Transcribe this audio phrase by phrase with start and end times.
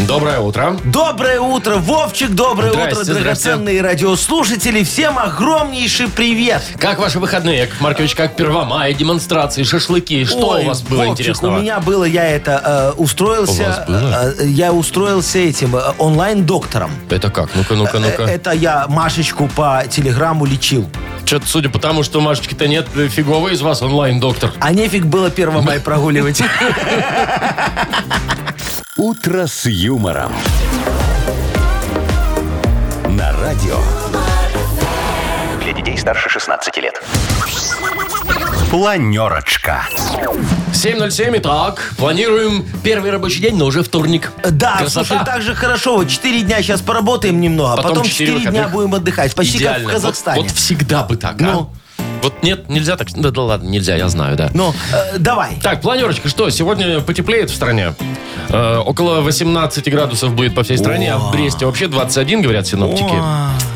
[0.00, 0.76] Доброе утро.
[0.84, 4.82] Доброе утро, Вовчик, доброе Здрасте, утро, драгоценные радиослушатели.
[4.82, 6.62] Всем огромнейший привет.
[6.80, 8.16] Как ваши выходные, Яков Маркович?
[8.16, 10.24] Как Первомай, демонстрации, шашлыки?
[10.24, 11.58] Что Ой, у вас было Вовчик, интересного?
[11.58, 14.34] у меня было, я это, э, устроился, У вас было?
[14.40, 16.90] э, я устроился этим, э, онлайн-доктором.
[17.08, 17.50] Это как?
[17.54, 18.22] Ну-ка, ну-ка, Э, ну-ка.
[18.24, 20.90] Это я Машечку по телеграмму лечил.
[21.24, 24.50] Что-то, судя по тому, что Машечки-то нет, фиговый из вас онлайн-доктор.
[24.58, 26.42] А нефиг было 1 мая прогуливать.
[28.96, 30.32] «Утро с юмором».
[33.08, 33.78] На радио.
[35.62, 37.02] Для детей старше 16 лет.
[38.70, 39.82] Планерочка.
[40.72, 44.30] 7.07, итак, планируем первый рабочий день, но уже вторник.
[44.42, 45.04] Да, Красота.
[45.06, 45.96] слушай, так же хорошо.
[45.96, 48.72] Вот 4 дня сейчас поработаем немного, а Потом потом четыре 4 дня выходных.
[48.72, 49.34] будем отдыхать.
[49.34, 49.88] Почти Идеально.
[49.88, 50.40] как в Казахстане.
[50.42, 51.70] Вот, вот всегда бы так, Ну.
[51.72, 51.83] а?
[52.24, 53.08] Вот нет, нельзя так.
[53.14, 54.50] Да, да ладно, нельзя, я знаю, да.
[54.54, 55.56] Ну, э, давай.
[55.62, 56.48] Так, планерочка, что?
[56.48, 57.94] Сегодня потеплеет в стране.
[58.48, 63.12] Э, около 18 градусов будет по всей стране, а в Бресте вообще 21, говорят синоптики.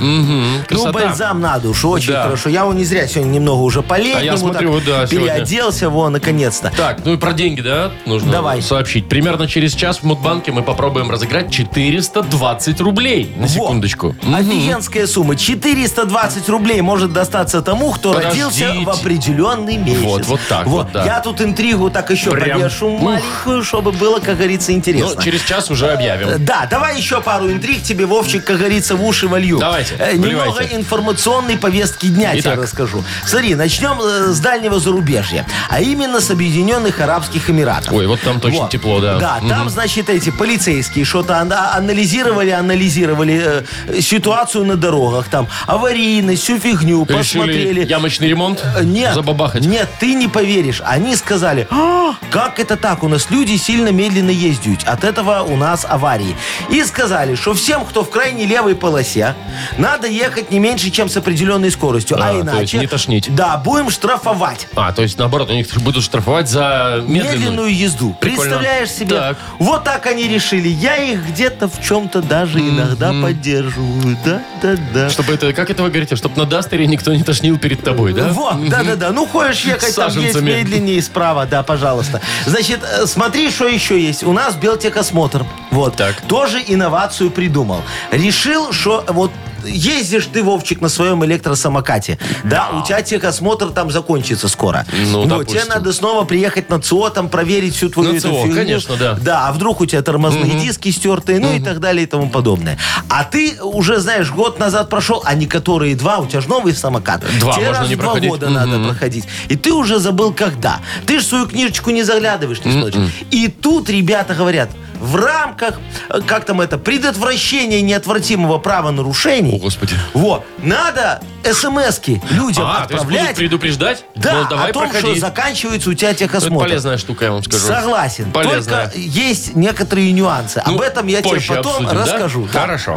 [0.00, 0.92] Ну, красота.
[0.92, 2.22] бальзам на душу, очень Да.
[2.24, 2.48] хорошо.
[2.48, 5.34] Я вон не зря сегодня немного уже по-летнему А я смотрю, так да, сегодня.
[5.34, 6.72] переоделся, во, наконец-то.
[6.76, 8.62] Так, ну и про деньги, да, нужно Давай.
[8.62, 9.08] сообщить.
[9.08, 13.32] Примерно через час в Мудбанке мы попробуем разыграть 420 рублей.
[13.36, 13.48] На Во.
[13.48, 14.14] секундочку.
[14.22, 14.34] Мгм.
[14.36, 15.36] Офигенская сумма.
[15.36, 18.37] 420 рублей может достаться тому, кто Подождите.
[18.46, 20.00] Родился в определенный месяц.
[20.02, 21.04] Вот, вот так вот, да.
[21.04, 23.00] Я тут интригу так еще Прям, повешу ух.
[23.02, 25.14] маленькую, чтобы было, как говорится, интересно.
[25.16, 26.44] Ну, через час уже Э, объявим.
[26.44, 29.58] Да, давай еще пару интриг тебе, Вовчик, как говорится, в уши волью.
[29.58, 30.76] Давайте, Э, Немного вливайте.
[30.76, 32.54] информационной повестки дня Итак.
[32.54, 33.04] тебе расскажу.
[33.24, 37.92] Смотри, начнем э, с дальнего зарубежья, а именно с Объединенных Арабских Эмиратов.
[37.92, 38.70] Ой, вот там точно Вот.
[38.70, 39.18] тепло, да.
[39.18, 39.48] Да, Мгм.
[39.48, 46.58] там, значит, эти полицейские что-то ан- анализировали, анализировали э, ситуацию на дорогах, там, аварийность, всю
[46.58, 47.84] фигню, Решили посмотрели.
[48.28, 49.64] Ремонт Э, Нет, забабахать.
[49.66, 50.82] нет, ты не поверишь.
[50.84, 53.02] Они сказали, «А, как это так?
[53.02, 54.84] У нас люди сильно медленно ездят.
[54.84, 56.36] От этого у нас аварии.
[56.70, 59.34] И сказали, что всем, кто в крайней левой полосе,
[59.78, 62.16] надо ехать не меньше, чем с определенной скоростью.
[62.22, 62.60] А, А, то иначе...
[62.60, 63.34] есть не тошнить.
[63.34, 64.68] Да, будем штрафовать.
[64.76, 67.38] А, то есть наоборот, у них будут штрафовать за медленную.
[67.38, 68.16] Медленную езду.
[68.20, 68.42] Прикольно.
[68.56, 69.16] Представляешь себе?
[69.16, 69.38] Так.
[69.58, 70.68] Вот так они решили.
[70.68, 74.16] Я их где-то в чем-то даже иногда поддерживаю.
[74.24, 75.10] Да, да, да.
[75.10, 78.32] Чтобы это, как это вы говорите, чтобы на Дастере никто не тошнил перед тобой, да?
[78.32, 79.10] Вот, да-да-да.
[79.10, 80.50] Ну, хочешь ехать там есть саженцами.
[80.50, 82.20] медленнее справа, да, пожалуйста.
[82.46, 84.24] Значит, э, смотри, что еще есть.
[84.24, 85.44] У нас Белтехосмотр.
[85.70, 85.96] Вот.
[85.96, 86.20] Так.
[86.22, 87.82] Тоже инновацию придумал.
[88.10, 89.30] Решил, что вот
[89.70, 92.18] ездишь ты, Вовчик, на своем электросамокате.
[92.44, 94.86] Да, у тебя техосмотр там закончится скоро.
[94.92, 98.42] Ну, вот, тебе надо снова приехать на ЦО, там проверить всю твою На эту ЦО,
[98.54, 99.14] конечно, да.
[99.14, 102.78] Да, а вдруг у тебя тормозные диски стертые, ну и так далее и тому подобное.
[103.08, 106.74] А ты уже, знаешь, год назад прошел, а не которые два, у тебя же новый
[106.74, 107.22] самокат.
[107.40, 108.30] Два, Тебе можно раз не в два проходить.
[108.30, 109.24] года надо проходить.
[109.48, 110.80] И ты уже забыл, когда.
[111.06, 113.10] Ты же свою книжечку не заглядываешь, не смотришь.
[113.30, 114.70] И тут ребята говорят,
[115.00, 115.78] в рамках,
[116.26, 119.94] как там это, предотвращения неотвратимого правонарушений, О, Господи.
[120.14, 123.36] вот, надо смс-ки людям А, то есть будут отправлять.
[123.36, 124.04] предупреждать?
[124.14, 125.12] Да, Ну, давай о том, проходи.
[125.12, 126.64] что заканчивается у тебя Это техосмотр.
[126.66, 127.66] полезная штука, я вам скажу.
[127.66, 128.30] Согласен.
[128.32, 128.86] Полезная.
[128.86, 130.62] Только есть некоторые нюансы.
[130.66, 132.48] Ну, Об этом я тебе потом обсудим, расскажу.
[132.52, 132.60] Да.
[132.60, 132.96] Хорошо.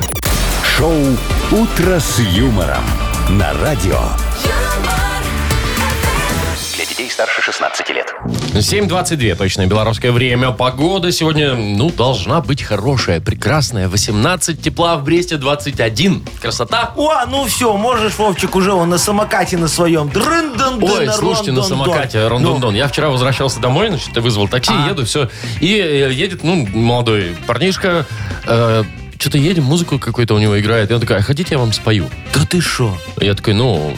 [0.78, 0.95] Шоу
[1.51, 2.83] «Утро с юмором».
[3.29, 4.00] На радио.
[7.21, 8.15] Старше 16 лет.
[8.55, 10.49] 7.22 точное белорусское время.
[10.49, 13.87] Погода сегодня, ну, должна быть хорошая, прекрасная.
[13.87, 16.25] 18 тепла в Бресте, 21.
[16.41, 16.93] Красота.
[16.95, 20.09] О, ну все, можешь, Вовчик, уже он на самокате на своем.
[20.09, 22.73] дрын дын Ой, слушайте, на самокате, рондондон.
[22.73, 24.89] Я вчера возвращался домой, значит, вызвал такси, А.
[24.89, 25.29] еду, все.
[25.59, 28.07] И э, едет, ну, молодой парнишка,
[29.21, 30.89] что-то едем, музыку какой-то у него играет.
[30.89, 32.09] И он такой, а хотите я вам спою?
[32.33, 32.97] Да ты шо?
[33.19, 33.95] Я такой, ну,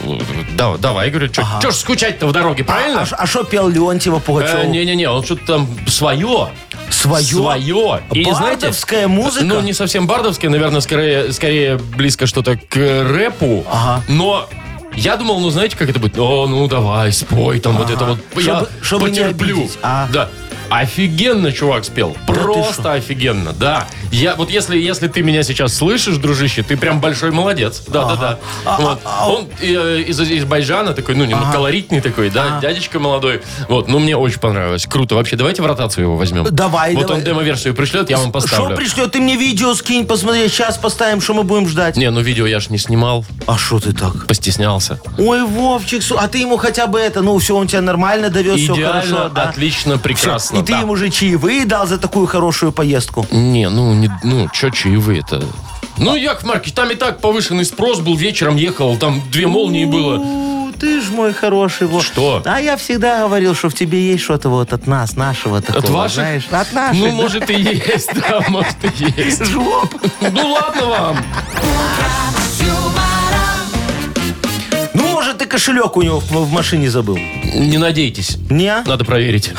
[0.54, 1.08] да, давай.
[1.08, 1.70] говорю, что Ага.
[1.70, 3.06] ж скучать-то в дороге, правильно?
[3.10, 4.58] А что пел Леонтьева Пугачева?
[4.64, 6.50] Э, Не-не-не, он что-то там свое.
[6.90, 7.24] Свое?
[7.24, 8.02] Свое.
[8.12, 9.44] Бардовская музыка?
[9.46, 13.64] Ну, не совсем бардовская, наверное, скорее, скорее близко что-то к рэпу.
[13.70, 14.04] Ага.
[14.08, 14.46] Но
[14.94, 16.18] я думал, ну, знаете, как это будет?
[16.18, 18.18] О, ну, давай, спой там вот это вот.
[18.36, 19.70] я Чтобы- чтобы не потерплю.
[19.82, 20.06] А.
[20.12, 20.28] Да.
[20.70, 22.16] Офигенно чувак спел.
[22.26, 23.86] ты Просто офигенно, да.
[24.14, 27.82] Я, вот если, если ты меня сейчас слышишь, дружище, ты прям большой молодец.
[27.88, 28.38] Да-да-да.
[28.64, 29.00] А, Вот.
[29.04, 33.42] а, а, Он э, из, Байжана такой, ну, немного колоритный такой, да, дядечка молодой.
[33.68, 34.86] Вот, ну, мне очень понравилось.
[34.86, 35.14] Круто.
[35.16, 36.44] Вообще, давайте в ротацию его возьмем.
[36.50, 37.18] Давай, Вот давай.
[37.18, 38.76] он демо-версию пришлет, я вам Что поставлю.
[38.76, 39.12] пришлет?
[39.12, 40.46] Ты мне видео скинь, посмотри.
[40.48, 41.96] Сейчас поставим, что мы будем ждать.
[41.96, 44.26] Не, ну видео я ж не снимал, А что ты так?
[44.26, 45.00] постеснялся.
[45.18, 48.60] Ой, Вовчик, су- а ты ему хотя бы это, ну все, он тебя нормально довез,
[48.60, 49.42] все Идеально, хорошо, да?
[49.48, 50.58] отлично, прекрасно.
[50.58, 50.80] И ты да.
[50.80, 53.26] ему же чаевые дал за такую хорошую поездку.
[53.30, 55.42] Не, ну, не, ну, чё чаевые-то?
[55.96, 60.18] Ну, Яков Маркович, там и так повышенный спрос был, вечером ехал, там две молнии было.
[60.18, 61.86] У, ты ж мой хороший.
[61.86, 62.04] Вов.
[62.04, 62.42] Что?
[62.44, 65.88] А я всегда говорил, что в тебе есть что-то вот от нас, нашего такого, От
[65.90, 66.14] ваших?
[66.16, 66.46] знаешь.
[66.50, 67.00] От наших.
[67.00, 67.12] Ну, да.
[67.12, 69.44] может и есть, да, может и есть.
[69.46, 69.94] Жлоб.
[70.20, 71.16] Ну, ладно вам.
[75.34, 77.16] Может, ты кошелек у него в, в машине забыл.
[77.16, 78.36] Не надейтесь.
[78.50, 78.82] Не?
[78.86, 79.52] Надо проверить.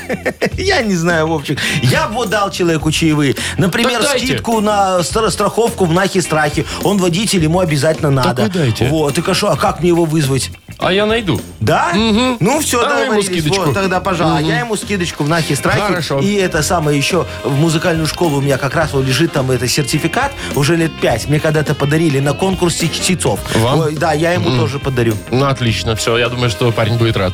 [0.56, 1.58] Я не знаю, Вовчик.
[1.82, 3.34] Я бы дал человеку чаевые.
[3.58, 4.26] Например, Так дайте.
[4.26, 6.64] скидку на стра- страховку в нахе-страхе.
[6.82, 8.44] Он водитель, ему обязательно надо.
[8.44, 8.88] вы дайте.
[8.88, 10.50] Вот, и шо, а как мне его вызвать?
[10.78, 11.40] А я найду.
[11.60, 11.92] Да?
[11.92, 13.72] Ну все, Давай ему скидочку.
[13.72, 14.44] Тогда, пожалуйста.
[14.46, 15.80] Я ему скидочку в нахе страхе.
[15.80, 16.20] Хорошо.
[16.20, 19.66] И это самое еще в музыкальную школу у меня как раз вот лежит там это
[19.68, 21.28] сертификат уже лет пять.
[21.28, 23.40] Мне когда-то подарили на конкурсе чтецов.
[23.56, 23.80] Вам?
[23.80, 25.17] Ой, да, я ему тоже подарю.
[25.30, 25.94] Ну, отлично.
[25.96, 27.32] Все, я думаю, что парень будет рад.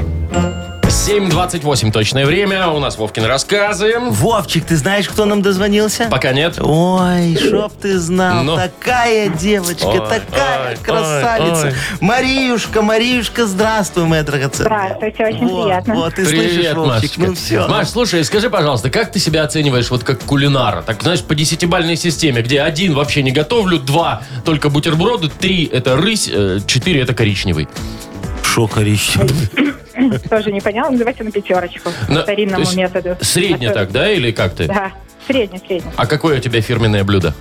[0.94, 2.69] 7.28 точное время.
[2.69, 3.94] У нас Вовкины рассказы.
[3.99, 6.06] Вовчик, ты знаешь, кто нам дозвонился?
[6.08, 6.56] Пока нет.
[6.61, 8.55] Ой, чтоб ты знал, Ну.
[8.56, 11.67] такая девочка, Ой, такая ой, красавица.
[11.67, 11.75] ой, ой.
[12.00, 14.94] Мариюшка, Мариюшка, здравствуй, моя драгоценная.
[14.96, 15.94] Здравствуйте, очень Вот, приятно.
[15.96, 17.20] Вот, ты слышишь, Привет, Вовчик, Машечка.
[17.20, 17.69] ну все.
[17.69, 20.82] Маш, слушай, скажи, пожалуйста, как ты себя оцениваешь вот как кулинара?
[20.82, 25.97] Так, знаешь, по десятибальной системе, где один вообще не готовлю, два только бутерброды, три это
[25.97, 27.69] рысь, э, четыре это коричневый.
[28.44, 29.74] Шо коричневый?
[30.31, 31.91] Тоже не поняла, ну, давайте на пятерочку.
[32.09, 33.17] На- По старинному методу.
[33.21, 34.67] Средне так, да, или как ты?
[34.67, 34.93] Да,
[35.27, 35.91] средний, средний.
[35.97, 37.35] А какое у тебя фирменное блюдо?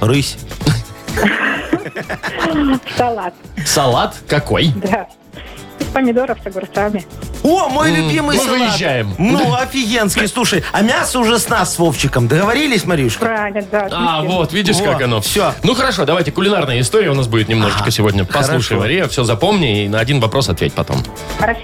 [0.00, 0.36] Рысь.
[2.96, 3.34] Салат,
[3.64, 4.68] Салат какой?
[4.76, 5.06] да.
[5.78, 7.04] Из помидоров с огурцами.
[7.42, 8.50] О, мой любимый мы салат.
[8.60, 9.14] выезжаем.
[9.18, 10.28] Ну, офигенский.
[10.28, 12.28] Слушай, а мясо уже с нас с Вовчиком.
[12.28, 13.24] Договорились, Маришка?
[13.24, 13.88] Правильно, да.
[13.90, 14.36] А, отлично.
[14.36, 15.20] вот, видишь, Во, как оно.
[15.20, 15.52] всё.
[15.64, 18.24] Ну хорошо, давайте, кулинарная история у нас будет немножечко сегодня.
[18.24, 18.76] Послушай, хорошо.
[18.76, 20.98] Мария, все запомни и на один вопрос ответь потом.
[21.38, 21.62] Хорошо.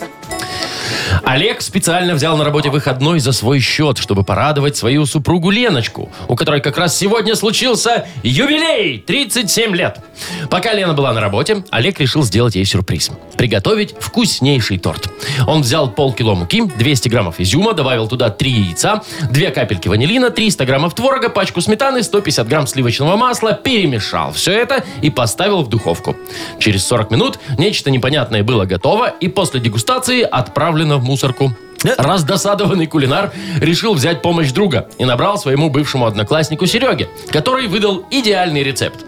[1.25, 6.37] Олег специально взял на работе выходной за свой счет, чтобы порадовать свою супругу Леночку, у
[6.37, 9.99] которой как раз сегодня случился юбилей 37 лет.
[10.51, 13.11] Пока Лена была на работе, Олег решил сделать ей сюрприз.
[13.37, 15.11] Приготовить вкуснейший торт.
[15.47, 20.65] Он взял полкило муки, 200 граммов изюма, добавил туда 3 яйца, 2 капельки ванилина, 300
[20.67, 26.17] граммов творога, пачку сметаны, 150 грамм сливочного масла, перемешал все это и поставил в духовку.
[26.59, 31.53] Через 40 минут нечто непонятное было готово и после дегустации отправлено в мусорку.
[31.97, 38.63] Раздосадованный кулинар решил взять помощь друга и набрал своему бывшему однокласснику Сереге, который выдал идеальный
[38.63, 39.05] рецепт.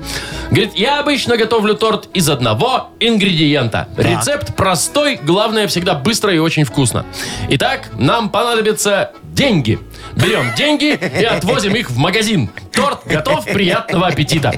[0.51, 3.89] Говорит, я обычно готовлю торт из одного ингредиента.
[3.97, 7.05] Рецепт простой, главное всегда быстро и очень вкусно.
[7.49, 9.79] Итак, нам понадобятся деньги.
[10.15, 12.51] Берем деньги и отвозим их в магазин.
[12.73, 14.55] Торт готов, приятного аппетита.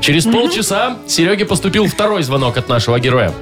[0.00, 3.32] Через полчаса Сереге поступил второй звонок от нашего героя.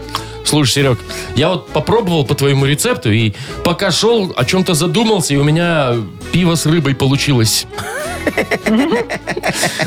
[0.47, 0.99] Слушай, Серег,
[1.35, 3.33] я вот попробовал по твоему рецепту и
[3.65, 5.95] пока шел, о чем-то задумался, и у меня
[6.33, 7.67] пиво с рыбой получилось.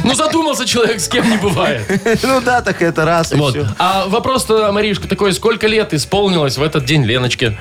[0.04, 1.84] Ну, задумался человек, с кем не бывает.
[2.24, 3.54] Ну да, так это раз и Вот.
[3.56, 3.68] все.
[3.78, 7.58] А вопрос-то, Маришка, такой, сколько лет исполнилось в этот день Леночке?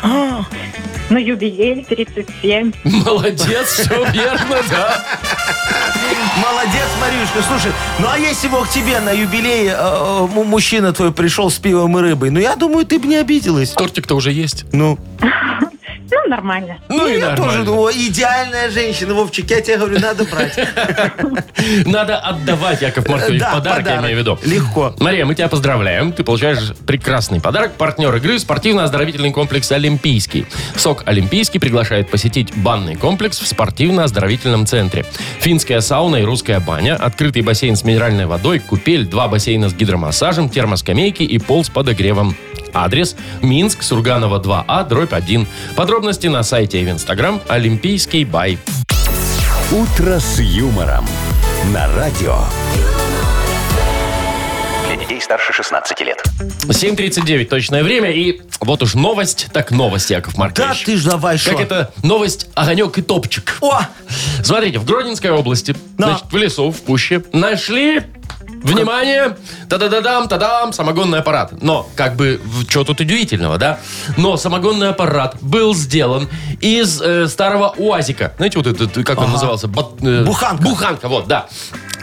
[1.11, 2.73] Ну, юбилей 37.
[2.85, 5.05] Молодец, все верно, да.
[6.43, 7.43] Молодец, Марюшка.
[7.47, 11.51] Слушай, ну а если бы к тебе на юбилей э, э, му- мужчина твой пришел
[11.51, 13.71] с пивом и рыбой, ну я думаю, ты бы не обиделась.
[13.71, 14.65] Тортик-то уже есть.
[14.73, 14.99] Ну,
[16.11, 16.79] Ну, нормально.
[16.89, 17.65] Ну и я тоже нормально.
[17.65, 20.59] думаю, идеальная женщина, Вовчик, я тебе говорю, надо брать.
[21.87, 24.39] Надо отдавать, Яков Маркович, Да, подарок, я имею в виду.
[24.45, 24.95] Легко.
[25.01, 26.13] Мария, мы тебя поздравляем.
[26.13, 27.75] Ты получаешь прекрасный подарок.
[27.75, 30.47] Партнер игры– спортивно-оздоровительный комплекс «Олимпийский».
[30.77, 35.05] СОК «Олимпийский» приглашает посетить банный комплекс в спортивно-оздоровительном центре.
[35.41, 40.49] Финская сауна и русская баня, открытый бассейн с минеральной водой, купель, два бассейна с гидромассажем,
[40.49, 42.37] термоскамейки и пол с подогревом.
[42.75, 45.47] Адрес– Минск, Сурганова 2А, дробь 1.
[45.77, 48.59] Подробности на сайте и в Инстаграм «Олимпийский бай».
[49.71, 51.07] «Утро с юмором».
[51.73, 52.39] На радио.
[54.87, 56.23] Для детей старше 16 лет.
[56.39, 58.11] 7.39 точное время.
[58.11, 60.85] И вот уж новость, так новость, Яков Да Маркович.
[60.85, 61.61] ты ж давай, Как шо?
[61.61, 63.59] это новость «Огонек и топчик».
[63.61, 63.81] О,
[64.43, 66.09] Смотрите, в Гродненской области, Да.
[66.11, 68.03] значит, в лесу, в пуще, нашли,
[68.63, 69.37] внимание,
[69.69, 71.53] та-да-да-дам, та-дам, самогонный аппарат.
[71.63, 73.79] Но, как бы, что тут удивительного, да?
[74.17, 76.29] Но самогонный аппарат был сделан
[76.61, 78.35] из э, старого УАЗика.
[78.37, 79.69] Знаете, вот этот, как он назывался?
[79.69, 80.63] Бат- э, Буханка.
[80.63, 81.47] Буханка, вот, да.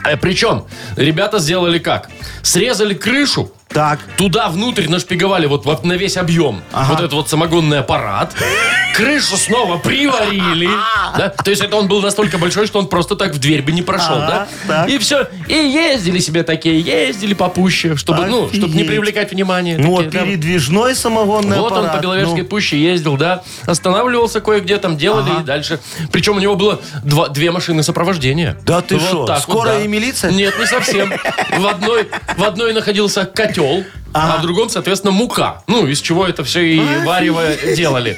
[0.06, 2.10] Э, Причем, ребята сделали как?
[2.42, 4.00] Срезали крышу, так.
[4.18, 8.34] Туда внутрь нашпиговали вот, вот на весь объем вот этот вот самогонный аппарат.
[8.96, 10.70] Крышу снова приварили.
[11.18, 11.30] да?
[11.30, 13.82] То есть это он был настолько большой, что он просто так в дверь бы не
[13.82, 14.16] прошел.
[14.16, 14.76] Ага, да?
[14.84, 14.90] так.
[14.90, 15.28] И все.
[15.50, 18.88] И ездили себе такие, ездили попуще, чтобы, ну, чтобы не Офигеть.
[18.88, 19.78] привлекать внимание.
[19.78, 20.20] Ну, Такие, да.
[20.26, 21.98] передвижной самогонный Вот он аппарат.
[21.98, 25.42] по Беловежской Ну, пуще ездил, да, останавливался кое-где, там делали Ага.
[25.42, 25.80] и дальше.
[26.14, 28.58] Причем у него было два- две машины сопровождения.
[28.66, 29.84] Да ты Вот шо, так скорая да.
[29.84, 30.32] и милиция?
[30.32, 31.12] Нет, не совсем.
[31.58, 32.08] В одной,
[32.38, 33.26] в одной находился
[33.56, 33.84] котел,
[34.14, 35.64] а в другом, соответственно, мука.
[35.68, 37.44] Ну, из чего это все и варево
[37.76, 38.18] делали.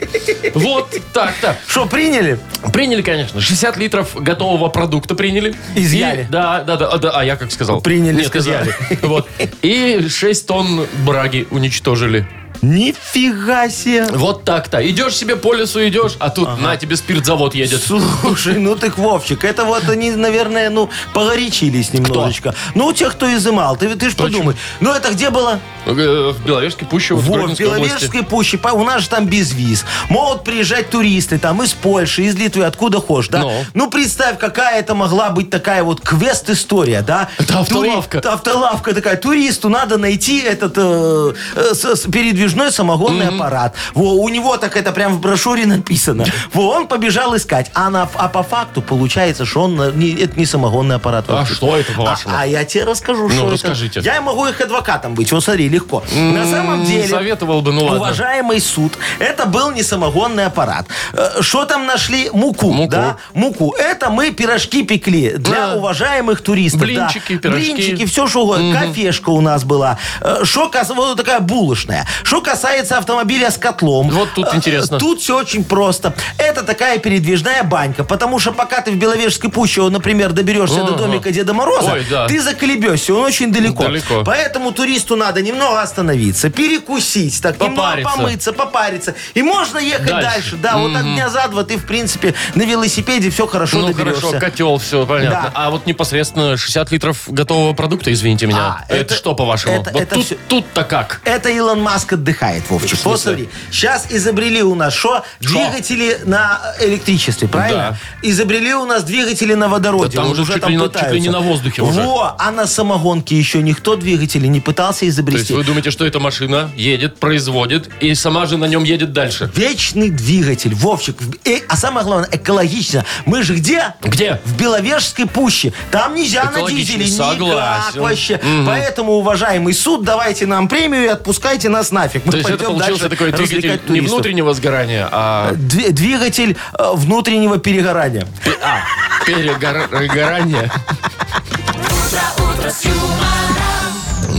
[0.54, 1.58] Вот так-то.
[1.68, 2.40] Что, приняли?
[2.74, 5.56] Приняли, конечно, 60 литров готового продукта приняли.
[5.76, 6.22] Изъяли.
[6.24, 7.12] И- да, да, да, да.
[7.12, 7.82] А я как сказал?
[7.82, 8.70] Приняли, Нет, сказали.
[8.70, 9.00] изъяли.
[9.04, 9.28] Вот.
[9.62, 12.28] И 6 тонн браги уничтожили.
[12.62, 14.06] Нифига себе.
[14.12, 14.78] Вот так-то.
[14.88, 17.82] Идешь себе по лесу, идешь, а тут на тебе спиртзавод едет.
[17.84, 22.56] Слушай, ну ты, Вовчик, это вот они, наверное, ну, погорячились немножечко.
[22.76, 24.56] Ну, те, кто изымал, ты, ты ж подумай.
[24.80, 25.60] Ну, это где было?
[25.86, 25.92] Э,
[26.32, 27.60] В Беловежской пуще, вот в Вот, в.
[27.60, 28.60] Беловежской пуще.
[28.74, 29.86] У нас же там безвиз.
[30.10, 33.40] Могут приезжать туристы там из Польши, из Литвы, откуда хочешь, да?
[33.40, 33.66] Ну.
[33.74, 37.30] Ну, представь, какая это могла быть такая вот квест-история, да?
[37.38, 38.20] Это автолавка.
[38.20, 39.16] Тури- Автолавка такая.
[39.18, 42.06] Туристу надо найти этот э, э, с-
[42.48, 43.76] передвижной самогонный аппарат.
[43.94, 46.26] Во, у него так это прям в брошюре написано.
[46.54, 47.70] Во, он побежал искать.
[47.74, 51.26] А, на, а по факту получается, что он на- не, это не самогонный аппарат.
[51.28, 51.56] А Вовчик.
[51.58, 52.34] что это, по-вашему?
[52.36, 54.00] А, а я тебе расскажу, Ну, что расскажите.
[54.00, 54.10] это.
[54.10, 55.32] Я могу их адвокатом быть.
[55.32, 56.04] Вот смотри, легко.
[56.16, 57.08] На самом деле...
[57.08, 57.98] Советовал бы, ну ладно.
[58.00, 60.88] Уважаемый суд, это был не самогонный аппарат.
[61.14, 62.30] Э, Что там нашли?
[62.32, 62.92] Муку, Муку.
[62.92, 63.18] да?
[63.34, 63.74] Муку.
[63.78, 65.76] Это мы пирожки пекли для Да.
[65.76, 66.82] уважаемых туристов.
[66.82, 67.40] Блинчики, да.
[67.40, 67.74] пирожки.
[67.74, 68.74] Блинчики, все что угодно.
[68.80, 69.98] Кофешка у нас была.
[70.22, 70.90] Э, Что кас...
[70.90, 72.06] вот такая булочная.
[72.24, 74.10] Что касается автомобиля с котлом.
[74.10, 75.00] Вот тут э, интересно.
[75.00, 76.14] Тут все очень просто.
[76.38, 78.04] Это такая передвижная банька.
[78.04, 82.28] Потому что пока ты в Беловежской пуще, например, доберешься до домика Деда Мороза, Ой, да.
[82.28, 83.14] ты заколебешься.
[83.14, 83.84] Он очень далеко.
[83.84, 84.24] Далеко.
[84.26, 88.12] Поэтому туристу надо немного остановиться, перекусить, так немного Попариться.
[88.18, 89.16] помыться, попариться.
[89.34, 90.28] И можно ехать дальше.
[90.28, 90.56] Дальше.
[90.58, 94.22] Да, вот так дня за два ты, в принципе, на велосипеде все хорошо Ну доберешься.
[94.22, 95.52] хорошо, котел, все понятно.
[95.52, 95.52] Да.
[95.54, 98.58] А вот непосредственно 60 литров готового продукта, извините меня.
[98.82, 99.82] А, это, это- что, по-вашему?
[99.82, 101.22] это- вот это тут, всё- тут-то как?
[101.24, 103.00] Это Илон Маск отдыхает, Вовчик.
[103.06, 105.24] Вот смотри, сейчас изобрели у нас что?
[105.40, 107.98] Двигатели на электричестве, правильно?
[108.22, 110.18] Изобрели у нас двигатели на водороде.
[110.18, 111.32] Да там Вот уже чуть ли не на- чуть ли не пытаются.
[111.32, 112.02] на воздухе уже.
[112.02, 115.54] Во, а на самогонке еще никто двигатели не пытался То есть изобрести.
[115.54, 119.50] вы думаете, что эта машина едет, производит, и сама же на нем едет дальше?
[119.56, 121.22] Вечный двигатель, Вовчик.
[121.22, 123.06] В- э, а самое главное, экологично.
[123.26, 123.94] Мы же где?
[124.02, 124.42] Где?
[124.44, 125.74] В Беловежской пуще.
[125.92, 128.02] Там нельзя на дизеле никак согласен.
[128.02, 128.40] вообще.
[128.66, 132.17] Поэтому, уважаемый суд, давайте нам премию и отпускайте нас нафиг.
[132.26, 137.58] Мы То есть это получился такой двигатель не внутреннего сгорания, а, Дви- Двигатель э, внутреннего
[137.58, 138.28] перегорания.
[138.44, 138.82] пе- а
[139.26, 140.72] перегорание.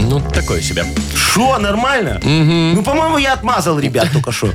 [0.09, 0.85] Ну, такое себе.
[1.15, 2.19] Шо, нормально?
[2.23, 4.49] Ну, по-моему, я отмазал ребят только что.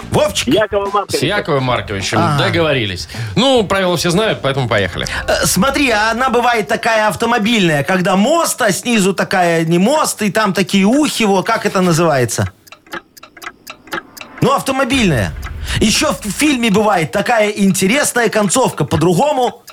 [0.10, 1.25] Вовчик, Якова С Марковича.
[1.25, 2.18] Яковом Марковичем.
[2.20, 2.46] Ага.
[2.46, 3.08] Договорились.
[3.36, 5.06] Ну, правила все знают, поэтому поехали.
[5.27, 10.53] э, смотри, она бывает такая автомобильная, когда мост, а снизу такая не мост, и там
[10.53, 12.51] такие ухи, его, как это называется?
[14.41, 15.34] Ну, автомобильная.
[15.80, 19.63] Еще в фильме бывает такая интересная концовка, по-другому...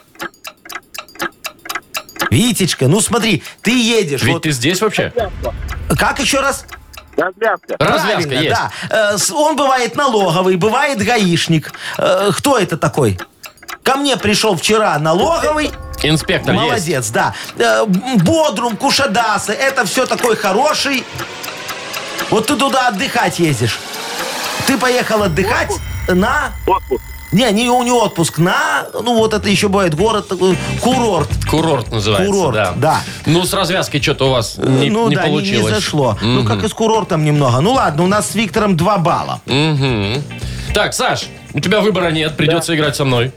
[2.30, 4.22] Витечка, ну смотри, ты едешь.
[4.22, 5.12] Ведь вот- ты здесь вообще?
[5.98, 6.66] Как еще раз?
[7.16, 7.76] Развязка.
[7.78, 8.56] Развязка Правильно, есть.
[8.90, 9.14] да.
[9.14, 11.72] Э, Он бывает налоговый, бывает гаишник.
[11.96, 13.18] Э, Кто это такой?
[13.82, 15.70] Ко мне пришел вчера налоговый.
[16.02, 16.64] Инспектор есть.
[16.64, 17.34] Молодец, да.
[17.56, 21.02] Э, Бодрум, Кушадасы, это все такой хороший.
[22.30, 23.78] Вот ты туда отдыхать ездишь.
[24.68, 25.72] Ты поехал отдыхать
[26.08, 26.52] на...
[26.66, 27.02] Отпуск.
[27.32, 28.86] Не, не, не отпуск, на...
[28.92, 31.30] Ну, вот это еще бывает город такой, курорт.
[31.50, 32.72] Курорт называется, Курорт, да.
[32.76, 33.00] да.
[33.24, 35.72] Ну, с развязкой что-то у вас не, ну не да, не- получилось.
[35.72, 36.18] не, зашло.
[36.20, 37.60] Ну, как и с курортом немного.
[37.60, 39.40] Ну ладно, у нас с Виктором 2 балла.
[39.46, 40.22] Мгм.
[40.74, 43.32] Так, Саш, у тебя выбора нет, придется играть со мной.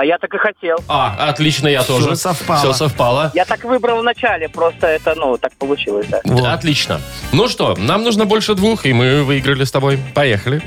[0.00, 0.78] А я так и хотел.
[0.88, 2.16] А, отлично, я Всё тоже.
[2.16, 2.58] совпало.
[2.58, 3.30] Все совпало.
[3.34, 6.22] Я так выбрал в начале, просто это, ну, так получилось, да.
[6.24, 6.46] Вот.
[6.46, 7.02] Отлично.
[7.32, 9.98] Ну что, нам нужно больше двух, и мы выиграли с тобой.
[10.14, 10.62] Поехали.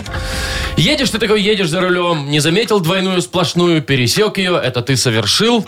[0.78, 5.68] Едешь ты такой, едешь за рулем, не заметил двойную сплошную, пересек ее, это ты совершил.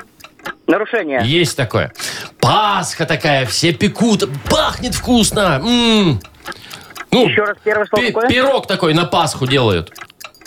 [0.67, 1.21] Нарушение.
[1.25, 1.91] Есть такое.
[2.39, 5.59] Пасха такая, все пекут, пахнет вкусно.
[5.65, 6.21] М.
[7.09, 8.29] Ну, Еще раз первое слово пи- какое?
[8.29, 9.91] пирог такой на Пасху делают.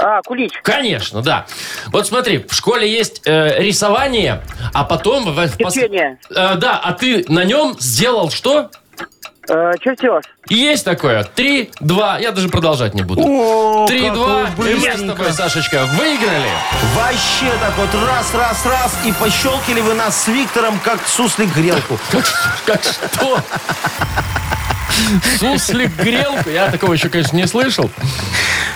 [0.00, 0.52] А, кулич.
[0.62, 1.46] Конечно, да.
[1.88, 5.24] Вот смотри, в школе есть э, рисование, а потом...
[5.32, 5.76] в- в пос-.
[5.76, 8.70] Э, да, а ты на нем сделал что?
[9.48, 10.24] Э, чертеж.
[10.50, 11.24] Есть такое.
[11.24, 12.18] Три, два.
[12.18, 13.22] Я даже продолжать не буду.
[13.24, 14.42] О, Три, два.
[14.58, 16.50] И мы с тобой, Сашечка, выиграли.
[16.94, 21.98] Вообще так вот раз, раз, раз, и пощелкали вы нас с Виктором, как суслик грелку.
[22.66, 23.38] Как что?
[25.38, 26.50] Суслик грелку?
[26.50, 27.90] Я такого еще, конечно, не слышал.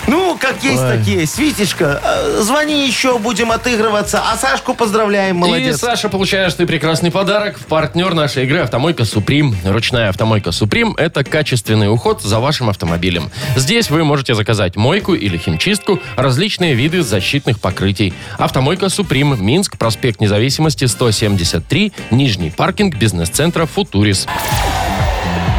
[0.07, 1.37] Ну, как есть, так есть.
[1.37, 4.21] Витечка, э, звони еще, будем отыгрываться.
[4.21, 5.79] А Сашку поздравляем, И, молодец.
[5.79, 7.59] Саша, получаешь ты прекрасный подарок.
[7.69, 9.55] Партнер нашей игры «Автомойка Суприм».
[9.63, 13.31] Ручная «Автомойка Суприм»— это качественный уход за вашим автомобилем.
[13.55, 18.13] Здесь вы можете заказать мойку или химчистку, различные виды защитных покрытий.
[18.37, 24.27] «Автомойка Суприм», Минск, проспект Независимости, 173, Нижний паркинг бизнес-центра «Футурис».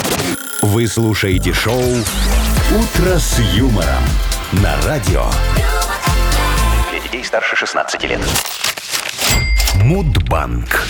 [0.63, 4.03] Вы слушаете шоу Утро с юмором
[4.53, 5.27] на радио
[6.91, 8.21] Для детей старше 16 лет.
[9.77, 10.87] Мудбанк.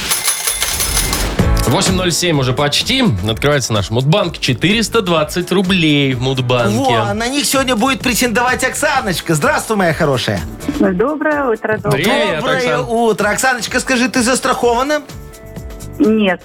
[1.73, 3.03] 8.07 уже почти.
[3.29, 4.39] Открывается наш Мудбанк.
[4.39, 6.77] 420 рублей в Мудбанке.
[6.77, 9.35] Во, на них сегодня будет претендовать Оксаночка.
[9.35, 10.41] Здравствуй, моя хорошая.
[10.79, 11.93] Доброе утро, доброе.
[12.05, 12.85] Привет, Доброе Оксан.
[12.89, 13.29] утро.
[13.31, 15.03] Оксаночка, скажи, ты застрахована?
[15.99, 16.43] Нет.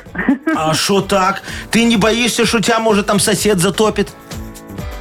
[0.55, 1.41] А что так?
[1.71, 4.09] Ты не боишься, что тебя, может, там сосед затопит?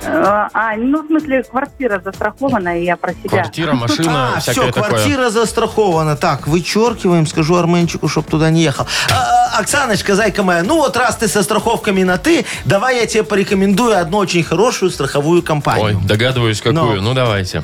[0.07, 3.29] А, а, ну, в смысле, квартира застрахована, и я про себя.
[3.29, 4.90] Квартира, машина, а, всякое все, такое.
[4.90, 6.16] квартира застрахована.
[6.16, 8.87] Так, вычеркиваем, скажу Арменчику, чтоб туда не ехал.
[9.11, 13.23] А, Оксаночка, зайка моя, ну вот раз ты со страховками на «ты», давай я тебе
[13.23, 15.85] порекомендую одну очень хорошую страховую компанию.
[15.85, 16.97] Ой, догадываюсь, какую.
[16.97, 17.09] Но.
[17.09, 17.62] Ну, давайте.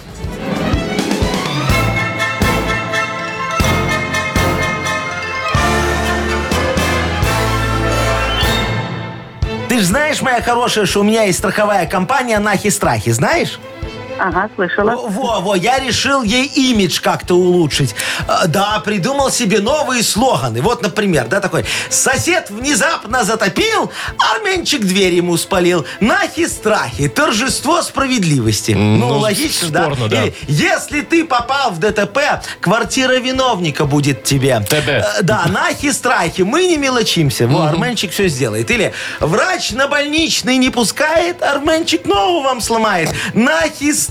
[9.82, 13.58] Знаешь, моя хорошая, что у меня есть страховая компания «Нахи Страхи», знаешь?
[14.18, 14.92] Ага, слышала.
[15.08, 17.94] Во, во, я решил ей имидж как-то улучшить.
[18.28, 20.60] Э, Да, придумал себе новые слоганы.
[20.62, 21.64] Вот, например, да, такой.
[21.90, 23.90] Сосед внезапно затопил,
[24.34, 25.84] Арменчик дверь ему спалил.
[26.00, 28.72] Нахи-страхи, торжество справедливости.
[28.72, 29.82] Ну, ну, логично, да?
[29.84, 30.22] спорно, да.
[30.24, 32.18] Или, если ты попал в ДТП,
[32.60, 34.62] квартира виновника будет тебе.
[34.68, 35.04] Тебе.
[35.18, 37.46] Э, Да, нахи-страхи, мы не мелочимся.
[37.48, 38.70] Во, Арменчик все сделает.
[38.70, 43.10] Или врач на больничный не пускает, Арменчик ногу вам сломает.
[43.34, 44.01] Нахи-страхи,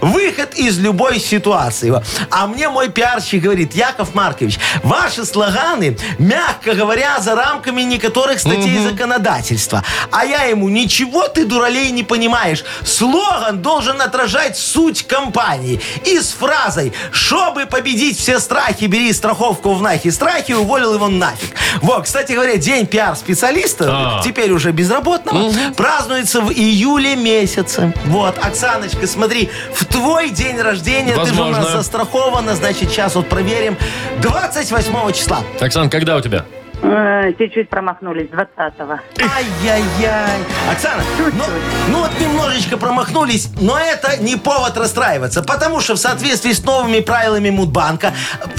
[0.00, 1.90] выход из любой ситуации.
[1.90, 2.02] Во.
[2.30, 8.78] А мне мой пиарщик говорит, Яков Маркович, ваши слоганы, мягко говоря, за рамками некоторых статей
[8.78, 9.84] законодательства.
[10.10, 12.64] А я ему, ничего ты, дуралей, не понимаешь.
[12.84, 15.80] Слоган должен отражать суть компании.
[16.04, 21.54] И с фразой «Чтобы победить все страхи, бери страховку в нахи страхи», уволил его нафиг.
[21.82, 24.22] Вот, кстати говоря, день пиар-специалиста, А.
[24.24, 27.92] теперь уже безработного, празднуется в июле месяце.
[28.06, 31.76] Вот, Оксаночка, смотри, в твой день рождения, ты же у нас Возможно.
[31.78, 33.76] застрахована, значит, сейчас вот проверим.
[34.20, 35.40] 28 числа.
[35.60, 36.44] Оксан, когда у тебя?
[36.80, 38.98] Э, Чуть-чуть промахнулись, 20-го.
[39.20, 40.38] Ай-яй-яй.
[40.70, 41.44] Оксана, ну,
[41.90, 47.00] ну вот немножечко промахнулись, но это не повод расстраиваться, потому что в соответствии с новыми
[47.00, 48.12] правилами Мудбанка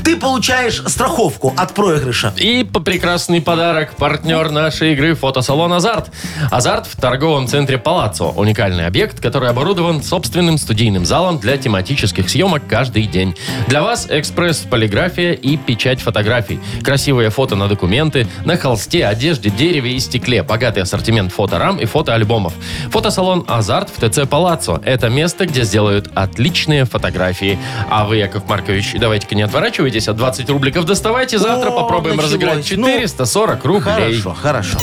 [0.04, 2.34] ты получаешь страховку от проигрыша.
[2.38, 3.94] И по- прекрасный подарок.
[3.96, 6.12] Партнер нашей игры фотосалон «Азарт».
[6.52, 8.26] «Азарт» в торговом центре «Палаццо».
[8.26, 13.36] Уникальный объект, который оборудован собственным студийным залом для тематических съемок каждый день.
[13.68, 16.60] Для вас экспресс-полиграфия и печать фотографий.
[16.84, 17.68] Красивые фото на
[18.10, 20.44] документы, на холсте, одежде, дереве и стекле.
[20.44, 22.54] Богатый ассортимент фоторам и фотоальбомов.
[22.92, 24.82] Фотосалон «Азарт» в ТЦ «Палаццо».
[24.84, 27.58] Это место, где сделают отличные фотографии.
[27.90, 31.38] А вы, Яков Маркович, давайте-ка не отворачивайтесь, а 20 рубликов доставайте.
[31.38, 32.34] Завтра О, попробуем началось.
[32.34, 33.84] разыграть 440 рублей.
[33.84, 34.78] Хорошо, хорошо.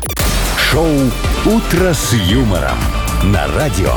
[0.71, 0.89] Шоу
[1.45, 2.79] «Утро с юмором»
[3.25, 3.93] на радио.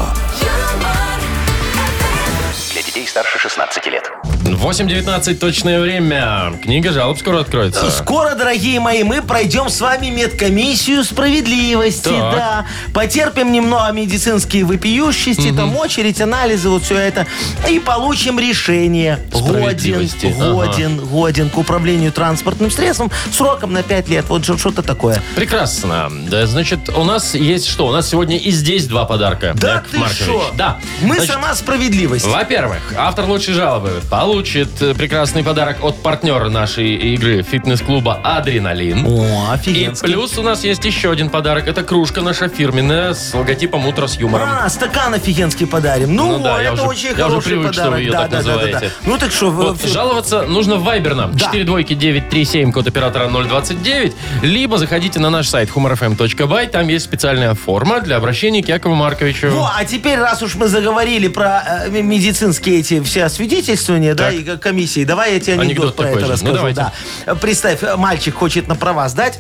[2.74, 4.12] Для детей старше 16 лет.
[4.60, 6.52] 8.19 точное время.
[6.62, 7.89] Книга жалоб скоро откроется.
[7.89, 12.10] Скоро, дорогие мои, мы пройдем с вами медкомиссию справедливости.
[12.10, 12.36] Так.
[12.36, 12.65] Да.
[12.93, 17.26] Потерпим немного медицинские вопиющести, там очередь, анализы, вот все это.
[17.69, 19.19] И получим решение.
[19.32, 20.52] Годен, ага.
[20.52, 24.26] годен, годен к управлению транспортным средством сроком на 5 лет.
[24.28, 25.22] Вот же что-то такое.
[25.36, 26.12] Прекрасно.
[26.30, 27.88] Да, значит, у нас есть что?
[27.88, 29.54] У нас сегодня и здесь два подарка.
[29.56, 30.52] Да Яков ты что?
[30.58, 30.80] Да.
[31.02, 32.26] Мы Значит, сама справедливость.
[32.26, 39.06] Во-первых, автор лучшей жалобы получит э, прекрасный подарок от партнера нашей игры фитнес-клуба «Адреналин».
[39.06, 40.08] О, И офигенский.
[40.08, 41.68] плюс у нас есть еще один подарок.
[41.68, 44.48] Это кружка наша фирменная с логотипом «Утро с юмором».
[44.50, 46.16] А, стакан офигенский подарим.
[46.16, 47.94] Ну, Ну да, это уже- очень я уже хороший привык, что подарок.
[47.96, 48.62] вы ее да, так да, да, да, да.
[48.64, 48.92] называете.
[49.06, 51.32] Ну так что, вы- Вот, жаловаться нужно в Viber нам.
[51.34, 51.40] Да.
[51.46, 54.14] 4 двойки 937, код оператора 029.
[54.42, 56.68] Либо заходите на наш сайт humorfm.by.
[56.70, 59.50] Там есть специальная форма для обращения к Якову Марковичу.
[59.50, 64.34] Во, а теперь, раз уж мы заговорили про э, медицинские эти все освидетельствования, да, Так.
[64.34, 66.25] и к- комиссии, давай я тебе анекдот, Анекдот про это же.
[66.28, 66.56] Ну, расскажу.
[66.56, 66.91] давайте.
[67.25, 67.36] да.
[67.36, 69.39] Представь, э, мальчик хочет на права сдать,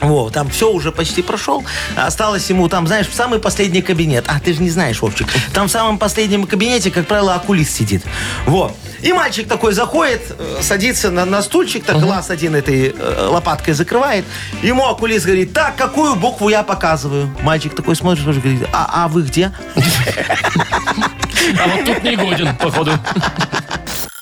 [0.00, 1.64] во, там все уже почти прошел,
[1.96, 4.24] осталось ему там, знаешь, в самый последний кабинет.
[4.28, 8.02] А, ты же не знаешь, Вовчик, там в самом последнем кабинете, как правило, окулист сидит.
[8.46, 8.74] Вот.
[9.02, 13.74] И мальчик такой заходит, э, садится на, на стульчик, так глаз один этой э, лопаткой
[13.74, 14.24] закрывает.
[14.62, 17.30] Ему окулист говорит, так, какую букву я показываю?
[17.42, 19.52] Мальчик такой смотрит, смотрит, говорит, а, а вы где?
[21.62, 22.92] А вот тут не годен, походу.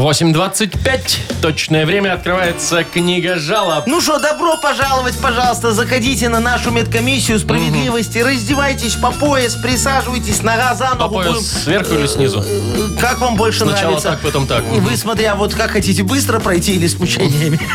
[0.00, 1.40] 8.25.
[1.40, 2.12] Точное время.
[2.12, 3.84] Открывается книга жалоб.
[3.86, 10.74] Ну что, добро пожаловать, пожалуйста, заходите на нашу медкомиссию справедливости, раздевайтесь по пояс, присаживайтесь, нога
[10.74, 11.14] за По ногу.
[11.14, 12.44] пояс будем- сверху или снизу?
[12.46, 14.10] Э, Как вам больше Сначала нравится?
[14.10, 14.64] так, потом так.
[14.64, 17.58] Вы, смотря, вот как хотите, быстро пройти или с мучениями?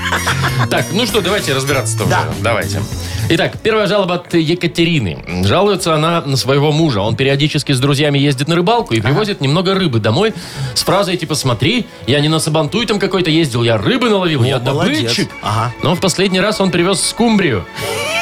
[0.70, 2.22] Так, ну что, давайте разбираться-то Да.
[2.30, 2.42] уже.
[2.44, 2.82] Давайте.
[3.30, 5.44] Итак, первая жалоба от Екатерины.
[5.46, 7.00] Жалуется она на своего мужа.
[7.02, 10.34] Он периодически с друзьями ездит на рыбалку и привозит немного рыбы домой
[10.76, 14.60] с фразой типа «Смотри, я не на Сабантуй там какой-то ездил, я рыбы наловил, я
[14.60, 14.98] молодец.
[15.00, 15.32] добытчик».
[15.42, 15.74] Ага.
[15.82, 17.66] Но в последний раз он привез скумбрию.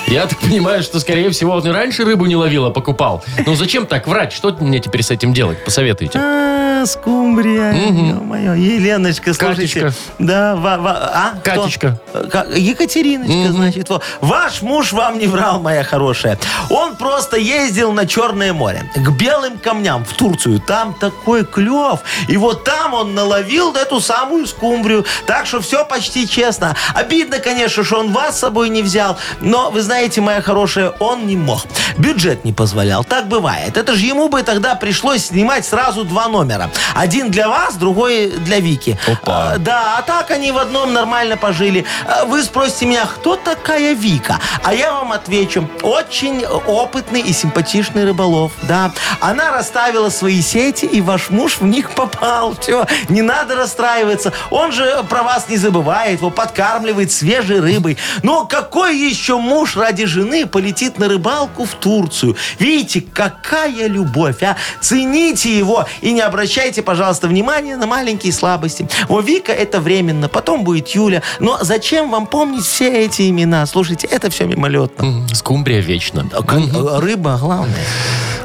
[0.07, 3.23] Я так понимаю, что, скорее всего, он и раньше рыбу не ловил, а покупал.
[3.45, 4.33] Ну зачем так врать?
[4.33, 5.63] Что мне теперь с этим делать?
[5.63, 6.17] Посоветуйте.
[6.19, 8.53] А, скумбрия, ё-моё.
[8.55, 9.81] Еленочка, слушайте.
[9.81, 9.93] Катечка.
[10.17, 11.31] Да, ва- ва- а?
[11.43, 11.61] кто?
[11.63, 11.99] Катечка.
[12.13, 13.89] Э, ка- Екатериночка, значит.
[13.89, 14.01] во.
[14.21, 16.39] Ваш муж вам не врал, моя хорошая.
[16.71, 20.59] Он просто ездил на Черное море, к белым камням в Турцию.
[20.59, 21.99] Там такой клев.
[22.27, 25.05] И вот там он наловил эту самую скумбрию.
[25.27, 26.75] Так что все почти честно.
[26.95, 29.17] Обидно, конечно, что он вас с собой не взял.
[29.41, 29.88] Но, вы знаете,
[30.21, 31.65] моя хорошая, он не мог.
[31.97, 33.03] Бюджет не позволял.
[33.03, 33.77] Так бывает.
[33.77, 36.69] Это же ему бы тогда пришлось снимать сразу два номера.
[36.95, 38.97] Один для вас, другой для Вики.
[39.07, 39.53] Опа.
[39.53, 41.85] А, да, а так они в одном нормально пожили.
[42.07, 44.39] А Вы спросите меня, кто такая Вика?
[44.63, 45.69] А я вам отвечу.
[45.81, 48.51] Очень опытный и симпатичный рыболов.
[48.63, 48.91] Да.
[49.19, 52.55] Она расставила свои сети, и ваш муж в них попал.
[52.59, 54.33] Все, не надо расстраиваться.
[54.51, 57.97] Он же про вас не забывает, его подкармливает свежей рыбой.
[58.23, 62.35] Но какой еще муж ради жены полетит на рыбалку в Турцию?
[62.59, 64.55] Видите, какая любовь, а?
[64.81, 68.87] Цените его и не обращайте, пожалуйста, внимания на маленькие слабости.
[69.07, 71.21] О, Вика это временно, потом будет Юля.
[71.39, 73.65] Но зачем вам помнить все эти имена?
[73.65, 75.27] Слушайте, это все мимолетно.
[75.33, 76.29] Скумбрия вечно.
[76.33, 76.59] А как-
[77.01, 77.85] Рыба главное.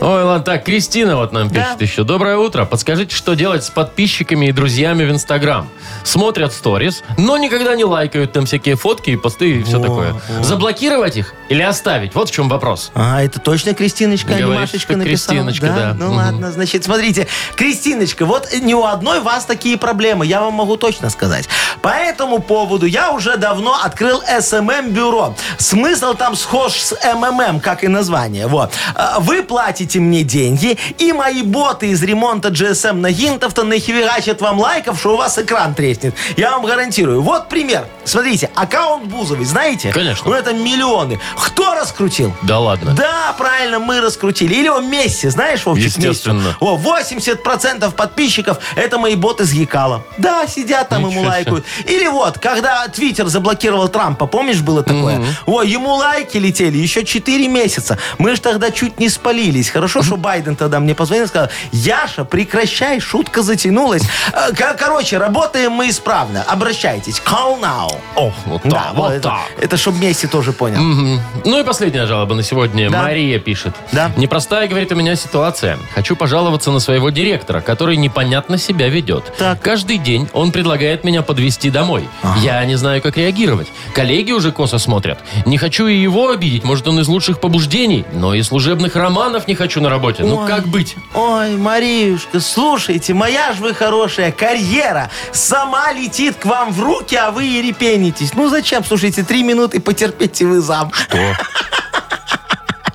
[0.00, 1.54] Ой, ладно, так, Кристина вот нам Да.
[1.76, 2.04] пишет еще.
[2.04, 2.64] Доброе утро.
[2.66, 5.68] Подскажите, что делать с подписчиками и друзьями в Инстаграм?
[6.02, 10.14] Смотрят сторис, но никогда не лайкают там всякие фотки и посты и все такое.
[10.42, 12.14] Заблокировать их или оставить?
[12.14, 12.90] Вот в чем вопрос.
[12.94, 15.38] А, это точно Кристиночка, а не Говоришь, Машечка что написала?
[15.44, 15.94] Кристиночка, да.
[15.98, 16.16] Ну Мгм.
[16.16, 17.26] ладно, значит, смотрите.
[17.56, 21.48] Кристиночка, вот ни у одной вас такие проблемы, я вам могу точно сказать.
[21.82, 25.34] По этому поводу я уже давно открыл SMM-бюро.
[25.58, 28.46] Смысл там схож с МММ, как и название.
[28.46, 28.72] Вот.
[28.94, 34.58] А, Вы платите мне деньги, и мои боты из ремонта GSM на гинтов-то нахерачат вам
[34.60, 36.14] лайков, что у вас экран треснет.
[36.36, 37.22] Я вам гарантирую.
[37.22, 37.86] Вот пример.
[38.04, 39.92] Смотрите, аккаунт Бузовый, знаете?
[39.92, 40.30] Конечно.
[40.30, 41.13] Ну это миллионы.
[41.36, 42.34] Кто раскрутил?
[42.42, 42.92] Да ладно.
[42.92, 44.54] Да, правильно, мы раскрутили.
[44.54, 46.40] Или он Месси, знаешь, Вовчик, Естественно.
[46.40, 46.56] Месси?
[46.60, 50.04] О, 80% подписчиков это мои боты с Гикала.
[50.18, 51.30] Да, сидят там, ему Ничего себе.
[51.30, 51.64] лайкают.
[51.86, 55.24] Или вот, когда Твиттер заблокировал Трампа, помнишь, было такое?
[55.46, 57.98] О, ему лайки летели еще 4 месяца.
[58.18, 59.70] Мы же тогда чуть не спалились.
[59.70, 64.02] Хорошо, что Байден тогда мне позвонил и сказал, Яша, прекращай, шутка затянулась.
[64.32, 66.42] Э, кор- Короче, работаем мы исправно.
[66.42, 67.20] Обращайтесь.
[67.24, 67.90] Call now.
[68.16, 69.40] О, вот так, Да, вот это, так.
[69.60, 70.80] это чтобы Месси тоже понял.
[70.80, 71.03] Мгм.
[71.44, 72.90] Ну и последняя жалоба на сегодня.
[72.90, 73.02] Да.
[73.02, 73.74] Мария пишет.
[73.92, 74.10] Да.
[74.16, 75.78] Непростая, говорит, у меня ситуация.
[75.94, 79.32] Хочу пожаловаться на своего директора, который непонятно себя ведет.
[79.38, 79.60] Так.
[79.60, 82.08] Каждый день он предлагает меня подвести домой.
[82.42, 83.68] Я не знаю, как реагировать.
[83.94, 85.18] Коллеги уже косо смотрят.
[85.46, 86.64] Не хочу и его обидеть.
[86.64, 88.04] Может, он из лучших побуждений.
[88.12, 90.24] Но и служебных романов не хочу на работе.
[90.24, 90.48] Ну, Ой.
[90.48, 90.96] как быть?
[91.14, 97.30] Ой, Мариюшка, слушайте, моя ж вы хорошая карьера сама летит к вам в руки, а
[97.30, 98.34] вы и репенитесь.
[98.34, 98.84] Ну зачем?
[98.84, 100.90] Слушайте, три минуты потерпите вы зам.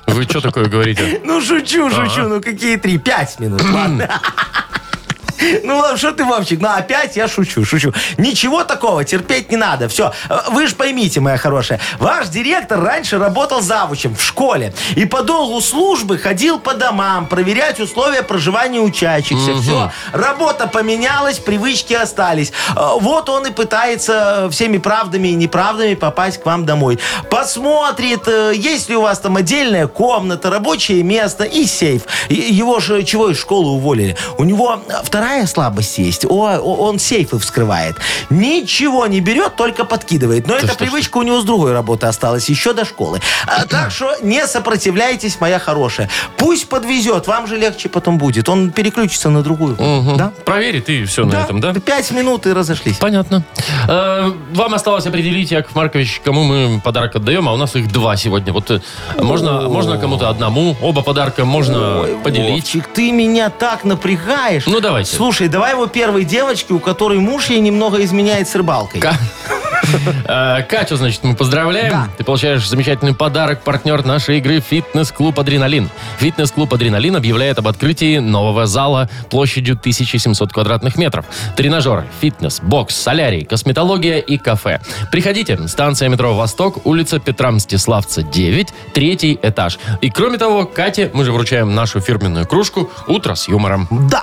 [0.06, 1.20] Вы что такое говорите?
[1.24, 2.98] Ну шучу, шучу, ну какие три?
[2.98, 4.20] Пять минут, ладно.
[5.62, 6.60] Ну, ладно, что ты, Вовчик?
[6.60, 7.92] Ну, опять я шучу, шучу.
[8.18, 9.88] Ничего такого, терпеть не надо.
[9.88, 10.12] Все,
[10.48, 11.80] вы же поймите, моя хорошая.
[11.98, 14.72] Ваш директор раньше работал завучем в школе.
[14.96, 19.54] И по долгу службы ходил по домам проверять условия проживания учащихся.
[19.60, 22.52] Все, работа поменялась, привычки остались.
[22.76, 26.98] Э, Вот он и пытается всеми правдами и неправдами попасть к вам домой.
[27.30, 32.02] Посмотрит, э, есть ли у вас там отдельная комната, рабочее место и сейф.
[32.28, 34.16] Его же чего из школы уволили?
[34.38, 36.24] У него вторая слабость есть.
[36.24, 37.96] О, он сейфы вскрывает.
[38.30, 40.46] Ничего не берет, только подкидывает.
[40.46, 40.84] Но эта что ж ты.
[40.84, 43.20] привычка у него с другой работы осталась, еще до школы.
[43.46, 46.08] А, так что не сопротивляйтесь, моя хорошая.
[46.36, 48.48] Пусть подвезет, вам же легче потом будет.
[48.48, 49.76] Он переключится на другую.
[50.16, 50.32] Да?
[50.44, 51.42] Проверит и все на Да.
[51.44, 51.74] этом, да?
[51.74, 52.96] Пять минут и разошлись.
[52.98, 53.42] Понятно.
[53.88, 58.16] Э, Вам осталось определить, Яков Маркович, кому мы подарок отдаем, а у нас их два
[58.16, 58.52] сегодня.
[58.52, 58.80] Вот э,
[59.18, 62.50] можно, можно кому-то одному, оба подарка можно Ой, поделить.
[62.64, 64.64] Вовчик, ты меня так напрягаешь.
[64.66, 65.16] Ну, давайте.
[65.20, 69.02] Слушай, давай его первой девочке, у которой муж ей немного изменяет с рыбалкой.
[69.02, 69.18] Ка-
[70.24, 71.90] Э, Катю, значит, мы поздравляем.
[71.90, 72.08] Да.
[72.16, 75.90] Ты получаешь замечательный подарок, партнер нашей игры «Фитнес-клуб Адреналин».
[76.18, 81.26] «Фитнес-клуб Адреналин» объявляет об открытии нового зала площадью 1700 квадратных метров.
[81.56, 84.80] Тренажеры, фитнес, бокс, солярий, косметология и кафе.
[85.10, 85.58] Приходите.
[85.66, 89.78] Станция метро «Восток», улица Петра Мстиславца, 9, третий этаж.
[90.00, 93.88] И кроме того, Кате мы же вручаем нашу фирменную кружку «Утро с юмором».
[94.08, 94.22] Да.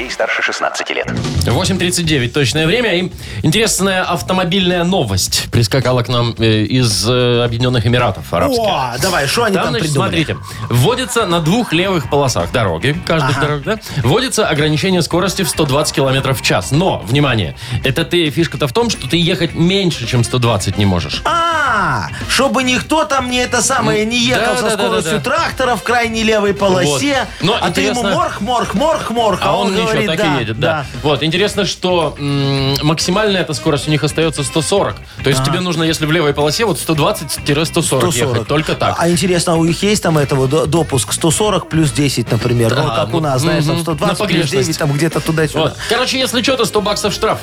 [0.00, 1.06] Детей старше 16 лет.
[1.44, 2.94] 8.39 точное время.
[2.94, 8.62] И интересная автомобильная новость прискакала к нам э, из э, Объединенных Эмиратов Арабских.
[8.62, 10.24] О, давай, что они Там, там, значит, придумали?
[10.24, 10.36] смотрите,
[10.70, 13.46] вводится на двух левых полосах дороги, каждых Ага.
[13.46, 16.70] дорог, да, вводится ограничение скорости в 120 км в час.
[16.70, 21.20] Но, внимание, это ты, фишка-то в том, что ты ехать меньше, чем 120 не можешь.
[21.26, 25.18] А, чтобы никто там не это самое не ехал Да, со да, да, скоростью да,
[25.18, 25.24] да.
[25.24, 27.26] трактора в крайней левой полосе.
[27.40, 27.46] Вот.
[27.46, 29.40] Но а ты ему интересно- морх, морх, морх, морх.
[29.42, 30.86] А он, ничего, говорит, так да, и едет, да.
[31.02, 34.96] Вот, интересно, что м, максимальная эта скорость у них остается 140.
[35.24, 38.14] То есть тебе нужно, если в левой полосе, вот 120-140 140.
[38.14, 38.48] ехать.
[38.48, 38.96] Только так.
[38.98, 42.70] А интересно, у них есть там этого до- допуск 140 плюс 10, например?
[42.76, 43.82] ну, Да, как ну, у нас, знаешь, там мгм.
[43.82, 44.52] 120 На плюс погрешность.
[44.66, 45.60] 9, там где-то туда-сюда.
[45.60, 45.76] Вот.
[45.88, 47.38] Короче, если что, то 100 баксов штраф.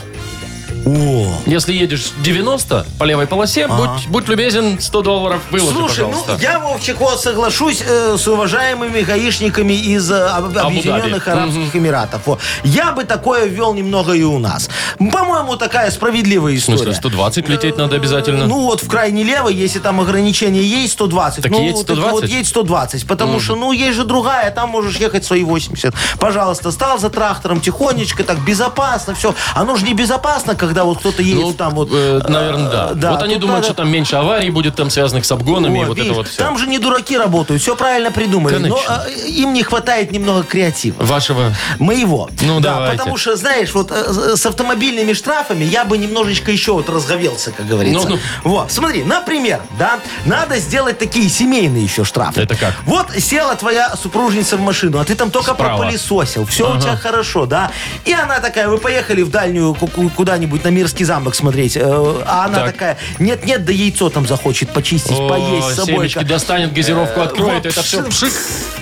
[0.86, 6.32] О, Если едешь 90 по левой полосе, будь, будь любезен, 100 долларов выложи, Слушай, пожалуйста.
[6.34, 12.22] ну я, Вовчик, вот соглашусь э, с уважаемыми гаишниками из э, Об- Объединенных Арабских Эмиратов.
[12.26, 12.40] Во.
[12.64, 14.70] Я бы такое ввел немного и у нас.
[14.98, 16.78] По-моему, такая справедливая В история.
[16.78, 18.46] смысле, 120 лететь надо обязательно?
[18.48, 21.44] Ну вот в крайне левой, если там ограничение есть, 120.
[21.44, 22.12] Так ну, едь вот 120?
[22.12, 25.94] Вот едь 120, потому что, ну, есть же другая, там можешь ехать свои 80.
[26.20, 29.36] Пожалуйста, стал за трактором тихонечко, так безопасно, все.
[29.54, 31.92] Оно же не безопасно, когда вот кто-то едет Ну, там вот...
[31.92, 32.90] наверное, да.
[32.92, 35.32] э, да, вот они тут думают, надо- что там меньше аварий будет там связанных с
[35.32, 36.38] обгонами и вот видишь, это вот все.
[36.38, 38.54] Там же не дураки работают, все правильно придумали.
[38.56, 38.78] Конечно.
[38.78, 41.02] Но э, им не хватает немного креатива.
[41.04, 41.54] Вашего...
[41.80, 42.30] Моего.
[42.42, 42.98] Ну, да, давайте.
[42.98, 47.68] потому что, знаешь, вот э, с автомобильными штрафами я бы немножечко еще вот разговелся, как
[47.68, 48.08] говорится.
[48.08, 48.20] Ну, ну.
[48.44, 52.42] Вот, смотри, например, да, надо сделать такие семейные еще штрафы.
[52.42, 52.74] Это как?
[52.86, 55.78] Вот села твоя супружница в машину, а ты там только Справа.
[55.78, 57.72] пропылесосил, все у тебя хорошо, да.
[58.06, 60.10] И она такая, вы поехали в дальнюю ку-
[60.58, 61.82] куда-нибудь на Мирский замок смотреть, э,
[62.26, 62.66] а она Так.
[62.74, 66.10] такая, нет-нет, да яйцо там захочет почистить, О, поесть с собой.
[66.10, 68.34] семечки достанет, газировку откроет, Вот, это все пш- пшик.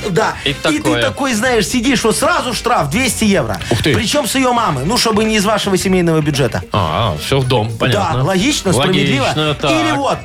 [0.10, 0.36] Да.
[0.46, 3.60] И И, ты такой, знаешь, сидишь, вот сразу штраф 200 евро.
[3.72, 3.94] Ух ты.
[3.94, 4.84] Причем с ее мамы.
[4.86, 6.64] Ну, чтобы не из вашего семейного бюджета.
[6.72, 8.20] А, все в дом, понятно.
[8.20, 9.24] Да, логично, справедливо.
[9.24, 9.72] Логично, так.
[9.72, 10.18] Или вот,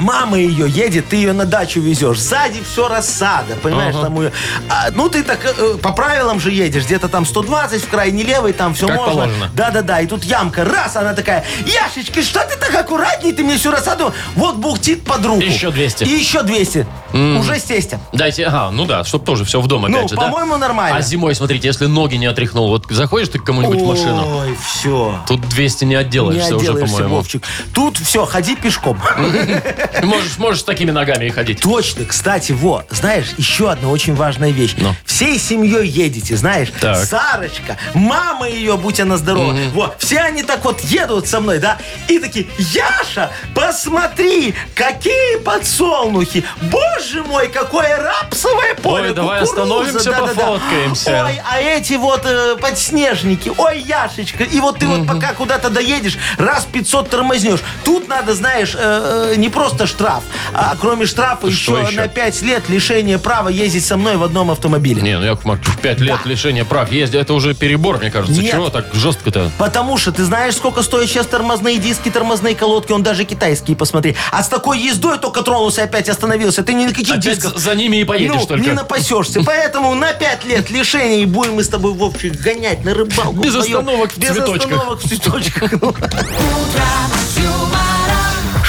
[0.00, 2.18] Мама ее едет, ты ее на дачу везешь.
[2.20, 3.94] Сзади все рассада, понимаешь?
[3.94, 4.04] Ага.
[4.04, 4.32] Там ее-
[4.68, 6.84] а, ну, ты так э, по правилам же едешь.
[6.84, 9.12] Где-то там 120 в крайне левый, там все Как можно.
[9.12, 9.50] положено.
[9.54, 10.00] Да-да-да.
[10.00, 10.64] И тут ямка.
[10.64, 13.32] Раз, она такая, Яшечка, что ты так аккуратней?
[13.32, 14.12] Ты мне всю рассаду.
[14.34, 15.40] Вот бухтит под руку.
[15.40, 16.04] Еще 200.
[16.04, 16.86] И еще 200.
[17.12, 18.00] Уже с тестем.
[18.12, 20.22] Дайте, ага, ну да, чтобы тоже все в дом Ну, опять же, да?
[20.22, 20.98] по-моему, нормально.
[20.98, 24.56] А зимой, смотрите, если ноги не отряхнул, вот заходишь ты к кому-нибудь в машину, Ой,
[24.62, 25.18] все.
[25.26, 27.16] тут 200 не Не отделаешься уже, отделаешься, по-моему.
[27.16, 27.42] Вовчик.
[27.72, 29.00] Тут все, ходи пешком.
[30.02, 31.60] Можешь, можешь с такими ногами и ходить.
[31.60, 34.74] Точно, кстати, во, знаешь, еще одна очень важная вещь.
[34.78, 34.94] Ну.
[35.04, 37.04] Всей семьей едете, знаешь, Так.
[37.04, 41.78] Сарочка, мама ее, будь она здорова, во, все они так вот едут со мной, да,
[42.08, 50.10] и такие, Яша, посмотри, какие подсолнухи, боже мой, какое рапсовое поле, Ой, давай кукуруза, остановимся,
[50.10, 50.34] да-да-да.
[50.34, 51.24] пофоткаемся.
[51.26, 56.18] Ой, а эти вот э, подснежники, ой, Яшечка, и вот ты вот пока куда-то доедешь,
[56.38, 57.60] раз 500 тормознешь.
[57.84, 62.00] Тут надо, знаешь, э, э, не просто штраф, а кроме штрафа Что еще, еще?
[62.02, 65.00] на 5 лет лишение права ездить со мной в одном автомобиле.
[65.00, 66.28] Не, ну Яков Маркович, 5 лет Да.
[66.30, 68.40] лишения прав ездить, это уже перебор, мне кажется.
[68.40, 68.52] Нет.
[68.52, 69.50] Чего так жестко-то?
[69.58, 74.14] Потому что ты знаешь, сколько стоят сейчас тормозные диски, тормозные колодки, он даже китайские, посмотри.
[74.30, 76.62] А с такой ездой только тронулся, опять остановился.
[76.62, 78.62] Ты ни на каких Опять дисках за ними и поедешь ну, только.
[78.64, 79.42] не напасешься.
[79.44, 83.40] Поэтому на 5 лет лишения и будем мы с тобой, Вовчик, гонять на рыбалку.
[83.40, 84.72] Без остановок в Без цветочках.
[84.72, 85.72] остановок в цветочках.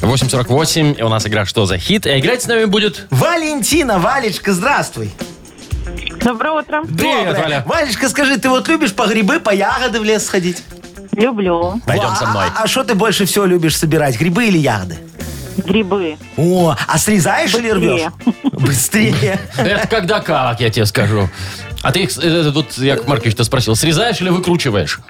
[0.00, 2.06] 8.48, и у нас игра «Что за хит?».
[2.06, 3.06] И играть с нами будет...
[3.10, 5.12] Валентина, Валечка, здравствуй.
[6.24, 6.82] Доброе утро.
[6.84, 7.42] Привет, Доброе.
[7.42, 7.62] Валя.
[7.66, 10.62] Валечка, скажи, ты вот любишь по грибы, по ягоды в лес сходить?
[11.12, 12.44] Люблю Пойдем со а- мной.
[12.56, 14.98] А что ты больше всего любишь собирать, грибы или ягоды?
[15.56, 16.16] грибы.
[16.36, 18.10] О, а срезаешь или рвешь?
[18.52, 19.38] Быстрее.
[19.56, 21.28] Это когда как, я тебе скажу.
[21.82, 25.00] А ты, их, э, тут Яков Маркович-то спросил, срезаешь или выкручиваешь?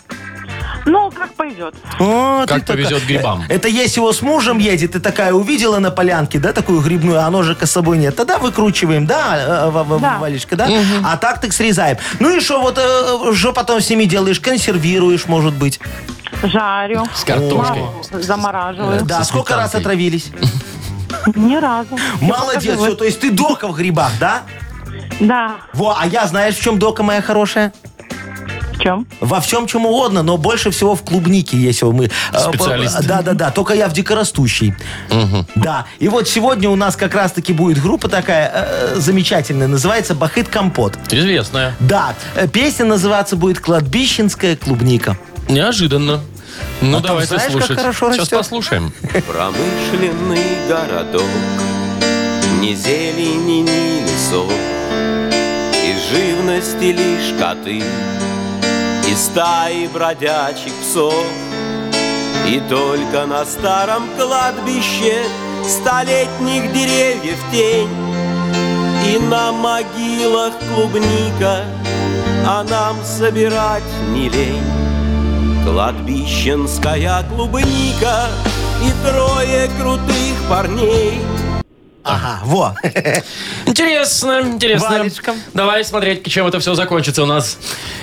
[0.87, 1.75] Ну, как пойдет.
[1.99, 3.43] О, Как ты повезет грибам.
[3.49, 7.21] Э, Это если его с мужем едет, ты такая увидела на полянке, да, такую грибную,
[7.21, 8.15] а ножика с собой нет.
[8.17, 10.19] Тогда выкручиваем, да, э, В- Да.
[10.19, 10.69] Валечка, да?
[11.05, 11.97] А так так срезаем.
[12.21, 14.41] Ну и что, вот, э, что потом с ними делаешь?
[14.41, 15.81] Консервируешь, может быть.
[16.43, 17.05] Жарю.
[17.15, 17.81] С картошкой.
[17.81, 19.05] Маму Замораживаю.
[19.05, 19.81] Да, сколько раз сметанкой.
[19.81, 20.27] отравились?
[21.35, 21.97] Ни разу.
[22.21, 24.43] Молодец, все, то есть ты дока в грибах, да?
[25.21, 25.53] Да.
[25.73, 27.73] Во, а я знаешь, в чем дока моя хорошая?
[28.75, 29.07] В чем?
[29.21, 32.07] Во всем, чем угодно, но больше всего в клубнике, если мы...
[32.33, 33.01] э, Специалист.
[33.07, 33.51] Да, да, да.
[33.51, 34.75] Только я в дикорастущей.
[35.55, 35.87] Да.
[35.99, 40.99] И вот сегодня у нас как раз-таки будет группа такая э, замечательная, называется «Бахыт Компот».
[41.11, 41.75] Известная.
[41.81, 42.15] Да.
[42.35, 45.17] э, Песня называться будет «Кладбищенская клубника».
[45.49, 46.21] Неожиданно.
[46.81, 47.77] Ну, А там давайте знаешь, как слушать.
[47.77, 48.93] хорошо Сейчас растет?
[49.27, 51.23] Промышленный городок
[52.61, 54.53] Ни зелени, ни псов.
[55.85, 57.83] Из живности лишь коты
[59.15, 61.15] И стаи бродячих псов.
[62.49, 65.23] И только на старом кладбище
[65.63, 67.89] Столетних деревьев тень.
[69.07, 71.65] И на могилах клубника
[72.45, 75.65] А нам собирать не лень.
[75.65, 78.27] Кладбищенская клубника
[78.83, 81.21] И трое крутых парней
[82.05, 82.75] Ага, во.
[83.67, 84.99] Интересно, интересно.
[84.99, 85.35] Валечка.
[85.55, 87.59] Давай смотреть, чем это все закончится у нас.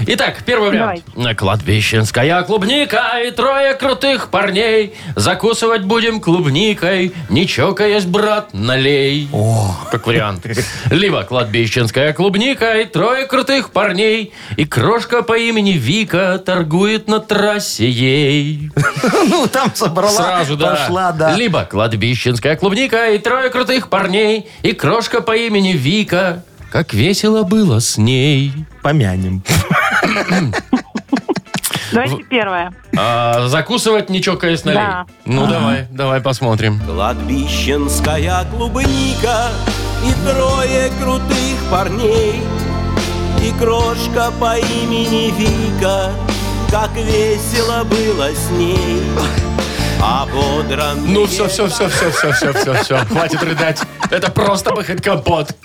[0.07, 1.03] Итак, первый вариант.
[1.37, 4.95] Кладбищенская клубника и трое крутых парней.
[5.15, 9.29] Закусывать будем клубникой, не чокаясь, брат, налей.
[9.31, 10.45] О, как вариант.
[10.89, 14.33] Либо кладбищенская клубника и трое крутых парней.
[14.57, 18.71] И крошка по имени Вика торгует на трассе ей.
[19.27, 20.71] Ну, там собрала, Сразу, да.
[20.71, 21.35] пошла, да.
[21.35, 26.43] Либо кладбищенская клубника и трое крутых парней, и крошка по имени Вика.
[26.71, 28.53] Как весело было с ней.
[28.81, 29.43] Помянем.
[31.91, 32.73] Давайте первое.
[32.97, 34.79] А, закусывать не чокаясь налей.
[34.79, 35.05] Да.
[35.25, 36.79] Ну, давай, давай посмотрим.
[36.87, 39.49] Кладбищенская клубника
[40.05, 42.41] И трое крутых парней
[43.43, 46.11] И крошка по имени Вика
[46.71, 49.03] Как весело было с ней
[51.05, 52.97] ну все, все, все, все, все, все, все, все.
[53.05, 53.81] Хватит рыдать.
[54.09, 55.55] Это просто выход компот.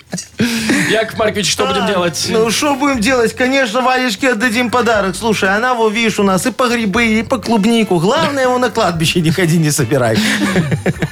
[0.89, 2.27] Яков Маркович, что будем а, делать?
[2.29, 3.33] Ну, что будем делать?
[3.33, 5.15] Конечно, Валечке отдадим подарок.
[5.15, 7.99] Слушай, она, во, видишь, у нас и по грибы, и по клубнику.
[7.99, 10.17] Главное, его на кладбище не ходи, не собирай.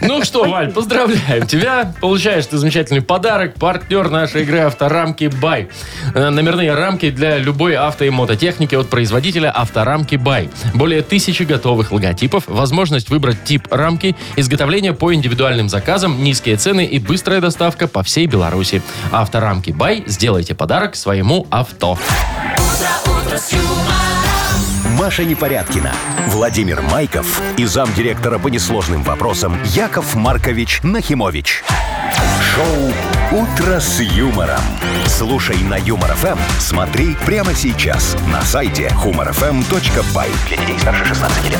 [0.01, 1.93] Ну что, Валь, поздравляем тебя.
[1.99, 3.55] Получаешь ты замечательный подарок.
[3.55, 5.69] Партнер нашей игры «Авторамки Бай».
[6.13, 10.49] Э, номерные рамки для любой авто и мототехники от производителя «Авторамки Бай».
[10.73, 16.99] Более тысячи готовых логотипов, возможность выбрать тип рамки, изготовление по индивидуальным заказам, низкие цены и
[16.99, 18.81] быстрая доставка по всей Беларуси.
[19.09, 20.03] «Авторамки Бай».
[20.05, 21.97] Сделайте подарок своему авто.
[24.99, 25.93] Маша Непорядкина,
[26.27, 31.63] Владимир Майков и замдиректора по несложным вопросам Яков Маркович Нахимович.
[32.55, 34.61] Шоу «Утро с юмором».
[35.07, 40.29] Слушай на Юмор ФМ, смотри прямо сейчас на сайте humorfm.by.
[40.47, 41.59] Для детей старше 16 лет.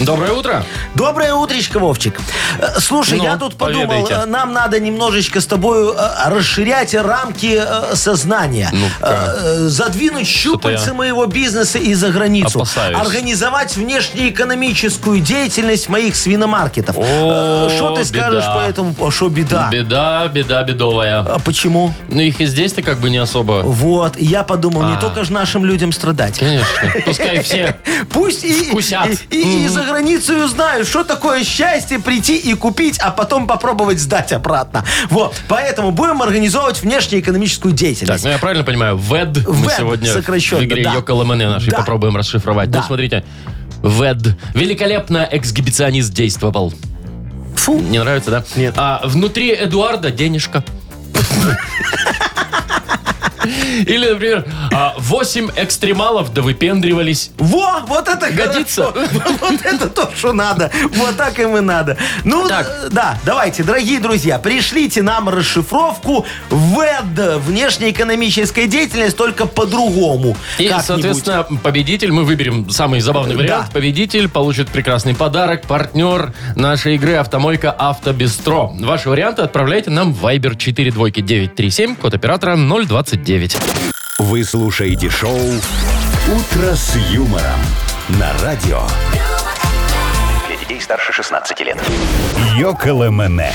[0.00, 0.64] Доброе утро.
[0.94, 2.20] Доброе утречко, Вовчик.
[2.60, 4.14] Э, Слушай, Ну, я тут подумал, поведайте.
[4.14, 8.70] э, нам надо немножечко с тобой э, расширять рамки э, сознания.
[8.72, 9.34] Ну-ка.
[9.36, 12.58] Э, Задвинуть щупальца я моего бизнеса и за границу.
[12.60, 12.96] опасаюсь.
[12.96, 16.96] Организовать внешнеэкономическую деятельность моих свиномаркетов.
[16.96, 18.54] О, Э, Что ты скажешь беда.
[18.54, 18.94] по этому?
[19.00, 19.68] А Что беда?
[19.72, 21.20] Беда, беда бедовая.
[21.20, 21.92] А почему?
[22.08, 23.62] Ну, их и здесь-то как бы не особо.
[23.64, 25.00] Вот, и я подумал, не А.
[25.00, 26.38] только же нашим людям страдать.
[26.38, 26.68] Конечно.
[27.04, 27.76] Пускай все
[28.12, 29.08] Пусть и, Вкусят.
[29.30, 33.98] и, и- и за границу узнают, что такое счастье прийти и купить, а потом попробовать
[33.98, 34.84] сдать обратно.
[35.10, 35.34] Вот.
[35.48, 38.24] Поэтому будем организовывать внешнеэкономическую Так, деятельность.
[38.24, 40.94] ну я правильно понимаю, ВЭД мы ВЭД, сегодня в игре да.
[40.94, 41.78] Йоко нашей Да.
[41.78, 42.70] попробуем расшифровать.
[42.70, 42.78] Да.
[42.80, 43.24] Ну, смотрите.
[43.82, 44.36] ВЭД.
[44.54, 46.72] Великолепно эксгибиционист действовал.
[47.56, 47.78] Фу.
[47.80, 48.44] Не нравится, да?
[48.56, 48.74] Нет.
[48.76, 50.64] А внутри Эдуарда денежка.
[53.86, 57.30] Или, например, а, восемь экстремалов да выпендривались.
[57.38, 58.92] Во, вот это Годится?
[58.92, 59.08] хорошо.
[59.40, 60.70] Вот это то, что надо.
[60.96, 61.96] Вот так им и надо.
[62.24, 62.66] Ну, Так.
[62.84, 70.36] э, да, давайте, дорогие друзья, пришлите нам расшифровку ВЭД, внешнеэкономическая деятельность, только по-другому.
[70.58, 70.84] И, Как-нибудь.
[70.86, 73.42] соответственно, победитель, мы выберем самый забавный Да.
[73.42, 73.70] вариант.
[73.72, 75.62] Победитель получит прекрасный подарок.
[75.66, 78.70] Партнер нашей игры «Автомойка Автобестро».
[78.80, 83.37] Ваши варианты отправляйте нам в Viber 42937, код оператора 029.
[84.18, 87.60] Вы слушаете шоу «Утро с юмором»
[88.08, 88.82] на радио
[90.48, 91.78] Для детей старше 16 лет.
[92.56, 93.52] Йоколэмэне.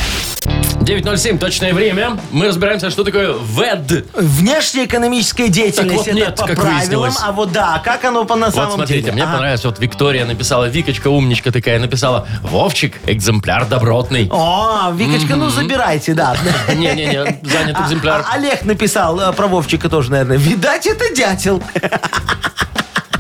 [0.84, 2.18] 9.07, точное время.
[2.32, 4.06] Мы разбираемся, что такое ВЭД.
[4.14, 7.16] Внешнеэкономическая деятельность Так вот это нет, по как правилам, выяснилось.
[7.22, 9.14] а вот да, как оно по на Вот самом смотрите, деле.
[9.14, 9.64] мне А, понравилось.
[9.64, 14.28] Вот Виктория написала, Викочка умничка такая, написала, Вовчик, экземпляр добротный.
[14.32, 16.36] О, Викочка, ну забирайте, да.
[16.74, 18.26] Не-не-не, занят А- экземпляр.
[18.30, 20.38] а Олег написал э, про Вовчика тоже, наверное.
[20.38, 21.64] Видать, это дятел.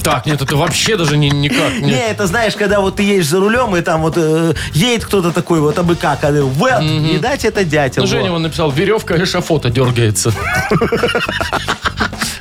[0.03, 1.79] Так, нет, это вообще даже не, никак.
[1.79, 5.31] Не, это знаешь, когда вот ты едешь за рулем, и там вот э, едет кто-то
[5.31, 8.01] такой, вот абы как, а вот, видать, это дятел.
[8.03, 8.37] Ну, Женя вот.
[8.37, 10.33] он написал, веревка эшафота дергается.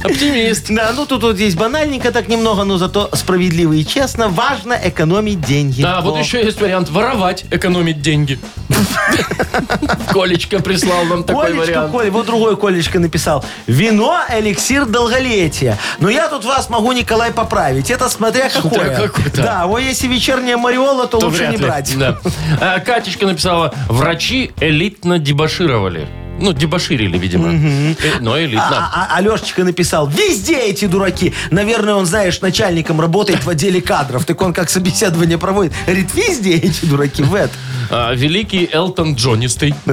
[0.05, 0.67] Оптимист.
[0.71, 4.29] Да, ну тут вот здесь банальненько так немного, но зато справедливо и честно.
[4.29, 5.83] Важно экономить деньги.
[5.83, 6.19] Да, вот Во.
[6.19, 8.39] еще есть вариант воровать, экономить деньги.
[10.11, 11.93] Колечко прислал нам такой Колечко, вариант.
[11.93, 13.45] Коль, вот другой Колечко написал.
[13.67, 15.79] Вино– эликсир долголетия.
[16.01, 17.91] Но я тут вас могу, Николай, поправить.
[17.91, 19.09] Это смотря Смотря какое.
[19.09, 19.43] какое-то.
[19.43, 21.65] Да, вот если вечерняя мариола, то, То лучше не ли.
[21.65, 21.93] брать.
[21.99, 22.19] Да.
[22.61, 26.09] А, Катечка написала, врачи элитно дебошировали.
[26.43, 27.49] Ну, дебоширили, видимо.
[27.53, 28.91] Э, Но элитно.
[28.93, 31.33] А, а- Алешечка написал, везде эти дураки.
[31.51, 34.25] Наверное, он, знаешь, начальником работает в отделе кадров.
[34.25, 35.73] Так он как собеседование проводит.
[35.87, 37.53] Говорит, везде эти дураки, в это.
[37.91, 39.75] А, великий Элтон Джонистый.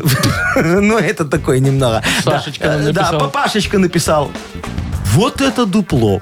[0.56, 2.04] Ну, это такое немного.
[2.24, 3.20] Сашечка нам э, да, написал.
[3.20, 4.32] папашечка написал.
[5.14, 6.22] Вот это дупло.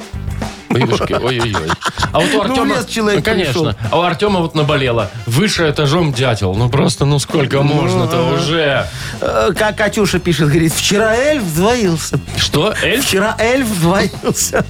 [0.78, 1.19] Ой-ой-ой.
[1.23, 1.69] ой-ой-ой.
[2.11, 2.75] А вот у Ну, Артема...
[2.75, 3.75] лес человек конечно.
[3.91, 5.09] А у Артема вот наболело.
[5.25, 6.53] Выше этажом дятел.
[6.55, 8.88] Ну просто, ну сколько можно-то уже?
[9.21, 12.19] Э, Как Катюша пишет, говорит, вчера эльф вдвоился.
[12.38, 12.73] Что?
[12.82, 13.05] Эльф?
[13.05, 14.65] Вчера эльф вдвоился.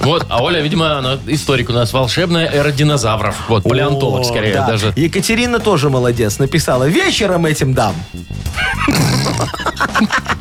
[0.00, 3.36] Вот, а Оля, видимо, она историк у нас волшебная эра динозавров.
[3.48, 4.66] Вот, палеонтолог скорее да.
[4.66, 4.92] даже.
[4.96, 6.38] Екатерина тоже молодец.
[6.38, 7.94] Написала, вечером этим дам.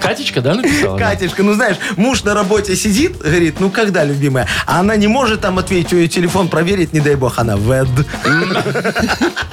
[0.00, 0.98] Катечка, да, написала?
[0.98, 4.46] Катюшка, ну знаешь, муж на работе сидит, говорит, ну когда, любимая?
[4.66, 7.88] А она не может там ответить, ее телефон проверить, не дай бог, она вед.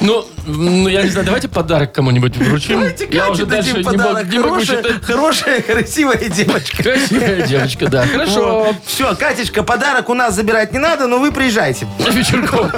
[0.00, 2.74] Ну, ну, я не знаю, давайте подарок кому-нибудь вручим.
[2.80, 4.28] Давайте я уже дальше не могу, подарок.
[4.30, 6.82] не могу Хорошая, хорошая, красивая девочка.
[6.82, 8.06] Красивая девочка, да.
[8.06, 8.74] Хорошо.
[8.84, 11.86] Все, Катюшка, подарок у нас забирать не надо, но вы приезжайте.
[12.10, 12.70] Вечерком.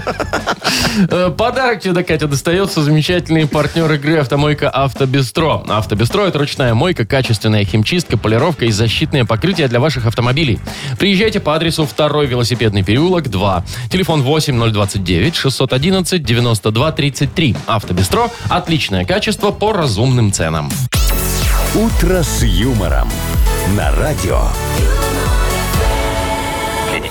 [1.11, 5.63] Э, Подарок тебе, да, Катя, достается замечательный партнер игры «Автомойка Автобестро».
[5.69, 10.61] «Автобестро»— это ручная мойка, качественная химчистка, полировка и защитное покрытие для ваших автомобилей.
[10.99, 13.65] Приезжайте по адресу 2 велосипедный переулок, 2.
[13.91, 17.57] Телефон 8029 611 92 33.
[17.67, 20.71] «Автобестро»— отличное качество по разумным ценам.
[21.75, 23.11] «Утро с юмором»
[23.77, 24.43] на радио.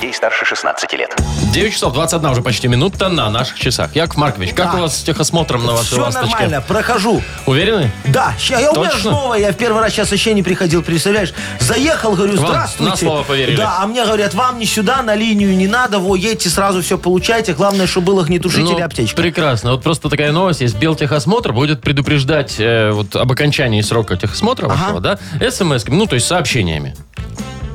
[0.02, 1.16] Детей старше 16 лет.
[1.54, 3.96] 9 часов 21 уже почти минута на наших часах.
[3.96, 4.78] Яков Маркович, как Да.
[4.80, 6.28] у вас с техосмотром на вашей Все ласточке?
[6.32, 7.22] нормально, прохожу.
[7.46, 7.92] Уверены?
[8.08, 9.12] Да, ща, я, у меня Точно?
[9.12, 11.36] новая, я в первый раз сейчас еще не приходил, представляешь?
[11.60, 12.90] Заехал, говорю, Вам здравствуйте.
[12.90, 13.58] на слово поверили.
[13.58, 16.98] Да, а мне говорят, вам не сюда, на линию не надо, во, едьте сразу все
[16.98, 19.16] получайте, главное, чтобы был огнетушитель и Ну, аптечка.
[19.22, 19.74] Прекрасно.
[19.74, 20.78] Вот просто такая новость есть.
[20.78, 24.76] Белтехосмотр будет предупреждать э, вот, об окончании срока техосмотра Ага.
[24.78, 25.20] вашего, да,
[25.52, 26.96] смс ну, то есть сообщениями.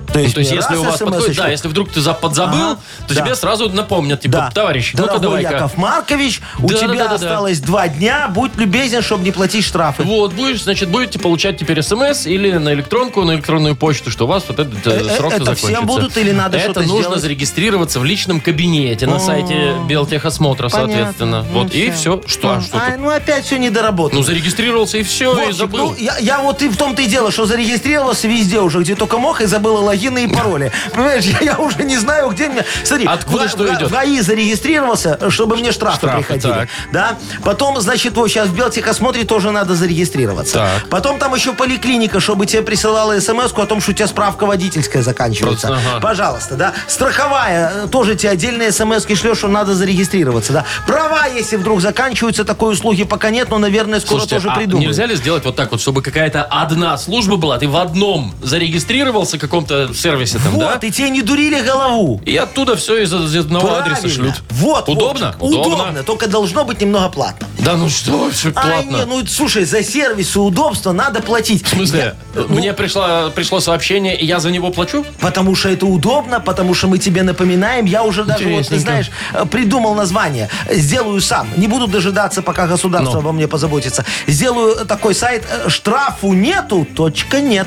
[0.07, 2.79] То Ну, то есть, если у вас подходит, да, если вдруг ты за- подзабыл, Ага,
[3.09, 3.21] то да.
[3.23, 4.51] тебе сразу напомнят, типа, Да.
[4.53, 5.53] товарищ, ну-ка Дорогой давай-ка.
[5.55, 7.15] Яков Маркович, у Да, тебя да, да, да, да.
[7.15, 10.03] осталось два дня, будь любезен, чтобы не платить штрафы.
[10.05, 14.29] Вот, будешь, значит, будете получать теперь смс или на электронку, на электронную почту, что у
[14.29, 15.67] вас вот этот э, Э, срок это закончится.
[15.69, 17.21] всем будут или надо Это что-то нужно сделать?
[17.23, 21.45] зарегистрироваться в личном кабинете на сайте Белтехосмотра, соответственно.
[21.51, 22.23] Ну, Вот, и все.
[22.27, 22.81] Что, а тут?
[22.99, 24.21] ну опять все недоработано.
[24.21, 25.89] Ну, зарегистрировался и все, и Вовчик, забыл.
[25.91, 29.41] ну, я, вот и в том-то и дело, что зарегистрировался везде уже, где только мог,
[29.41, 30.71] и забыла логины и пароли.
[30.93, 32.65] Понимаешь, я, я уже не знаю, где мне...
[32.85, 33.89] Смотри, Откуда в, что в- идет?
[33.89, 36.53] В ГАИ зарегистрировался, чтобы мне штрафы, Штрафы, приходили.
[36.53, 36.69] так.
[36.93, 37.19] Да?
[37.45, 40.55] Потом, значит, вот сейчас в Белтехосмотре тоже надо зарегистрироваться.
[40.55, 40.89] Так.
[40.91, 45.03] Потом там еще поликлиника, чтобы тебе присылала смс о том, что у тебя справка водительская
[45.03, 45.69] заканчивается.
[45.69, 46.01] Просто, ага.
[46.01, 46.73] Пожалуйста, да.
[46.87, 50.65] Страховая, э, тоже тебе отдельные смс шлешь, что надо зарегистрироваться, да.
[50.87, 54.89] Права, если вдруг заканчиваются, такой услуги пока нет, но, наверное, скоро Слушайте, тоже а придумают.
[54.89, 59.39] нельзя ли сделать вот так вот, чтобы какая-то одна служба была, ты в одном зарегистрировался
[59.39, 60.87] каком-то сервисе там, Вот, да?
[60.87, 62.21] и тебе не дурили голову.
[62.25, 63.97] И оттуда все из, из одного Правильно.
[63.97, 64.35] адреса шлют.
[64.51, 65.35] Вот, Удобно?
[65.39, 66.03] Вовчик, удобно.
[66.03, 67.47] Только должно быть немного платно.
[67.59, 68.97] Да ну что, все А, платно.
[68.97, 71.65] не, ну слушай, за сервис и удобство надо платить.
[71.65, 72.15] В смысле?
[72.35, 75.05] Я- ну, Мне пришло, пришло сообщение, и я за него плачу?
[75.21, 77.85] Потому что это удобно, потому что мы тебе напоминаем.
[77.87, 80.49] Я уже даже, вот, ты знаешь, э, придумал название.
[80.71, 81.49] Сделаю сам.
[81.57, 83.21] Не буду дожидаться, пока государство Ну.
[83.21, 84.05] обо мне позаботится.
[84.27, 87.67] Сделаю такой сайт «Штрафу нету, точка нет».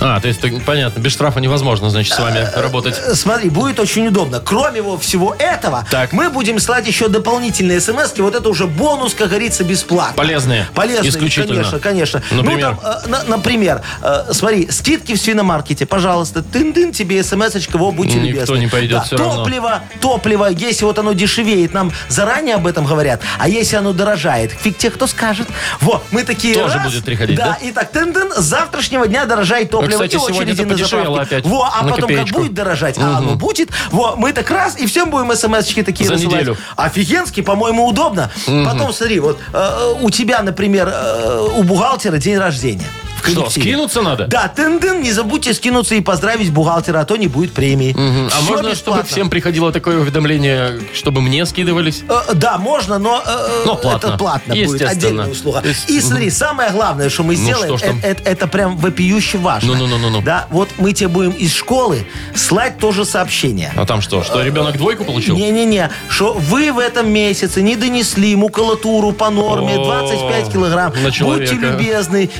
[0.00, 2.94] А, то есть, понятно, без штрафа невозможно, значит, с вами работать.
[3.04, 4.40] Э, Смотри, будет очень удобно.
[4.40, 6.12] Кроме его всего этого, Так.
[6.12, 8.12] мы будем слать еще дополнительные смс.
[8.18, 10.14] Вот это уже бонус, как говорится, бесплатно.
[10.14, 10.68] Полезные.
[10.74, 11.48] Полезные, Исключительно.
[11.56, 12.22] конечно, конечно.
[12.30, 12.76] Например?
[12.76, 17.90] Ну, там, э, на- например, э, смотри, скидки в свиномаркете, пожалуйста, тын-тын, тебе смс-очка, во,
[17.90, 18.58] будьте Никто любезны.
[18.58, 19.36] не пойдет всё равно.
[19.38, 24.52] Топливо, топливо, если вот оно дешевеет, нам заранее об этом говорят, а если оно дорожает,
[24.52, 25.48] фиг те, кто скажет.
[25.80, 27.58] Во, мы такие Тоже раз, будет приходить, да?
[27.60, 29.87] и так, тын-тын, с завтрашнего дня дорожает топливо.
[29.92, 31.20] Кстати, И очереди на заправке.
[31.20, 32.26] опять Во, а на потом копеечку.
[32.26, 36.06] как будет дорожать, а оно будет, во, мы так раз, и всем будем смс-очки такие
[36.06, 36.34] За рассылать.
[36.40, 36.56] неделю.
[36.76, 38.30] Офигенски, по-моему, удобно.
[38.46, 42.86] Потом смотри, вот э, у тебя, например, э, у бухгалтера день рождения.
[43.22, 43.62] В Что, коллективе.
[43.66, 44.26] скинуться надо?
[44.26, 47.94] Да, тын-дын, не забудьте скинуться и поздравить бухгалтера, а то не будет премии.
[47.98, 49.04] А Всё можно, чтобы бесплатно.
[49.04, 52.02] всем приходило такое уведомление, чтобы мне скидывались?
[52.08, 54.06] Э, Да, можно, но, э, Но платно.
[54.08, 54.90] это платно будет, Естественно.
[54.90, 55.60] отдельная услуга.
[55.62, 58.00] То есть, И смотри, самое главное, что мы Ну, сделаем, что ж там?
[58.02, 59.74] э- э- это, прям вопиюще важно.
[59.74, 60.22] Ну-ну-ну-ну-ну.
[60.22, 63.72] Да, вот мы тебе будем из школы слать тоже сообщение.
[63.76, 65.36] А там что, что ребенок двойку получил?
[65.36, 70.92] Не-не-не, что вы в этом месяце не донесли макулатуру по норме О, 25 килограмм.
[71.02, 71.52] на человека.
[71.54, 72.30] Будьте любезны,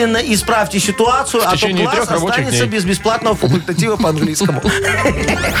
[0.00, 2.78] немедленно исправьте ситуацию, а то течение класс трех рабочих останется дней.
[2.78, 4.62] без бесплатного факультатива по английскому.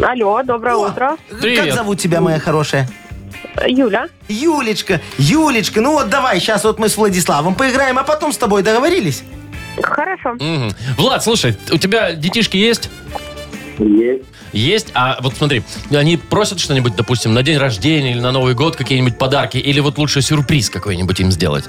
[0.02, 1.16] Алло, доброе О, утро.
[1.42, 1.66] Привет.
[1.68, 2.90] Как зовут тебя, моя хорошая?
[3.68, 4.08] Юля.
[4.28, 8.64] Юлечка, Юлечка, ну вот давай, сейчас вот мы с Владиславом поиграем, а потом с тобой
[8.64, 9.24] договорились?
[9.82, 10.34] Хорошо.
[10.34, 10.74] Мгм.
[10.98, 12.90] Влад, слушай, у тебя детишки есть?
[13.80, 14.24] Есть.
[14.54, 18.76] Есть, а вот смотри, они просят что-нибудь, допустим, на день рождения или на Новый год
[18.76, 21.66] какие-нибудь подарки, или вот лучше сюрприз какой-нибудь им сделать?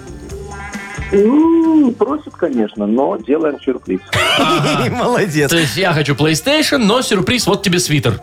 [1.12, 4.01] Ну, просят, конечно, но делаем сюрприз.
[4.91, 5.51] Молодец.
[5.51, 8.20] То есть я хочу PlayStation, но сюрприз, вот тебе свитер.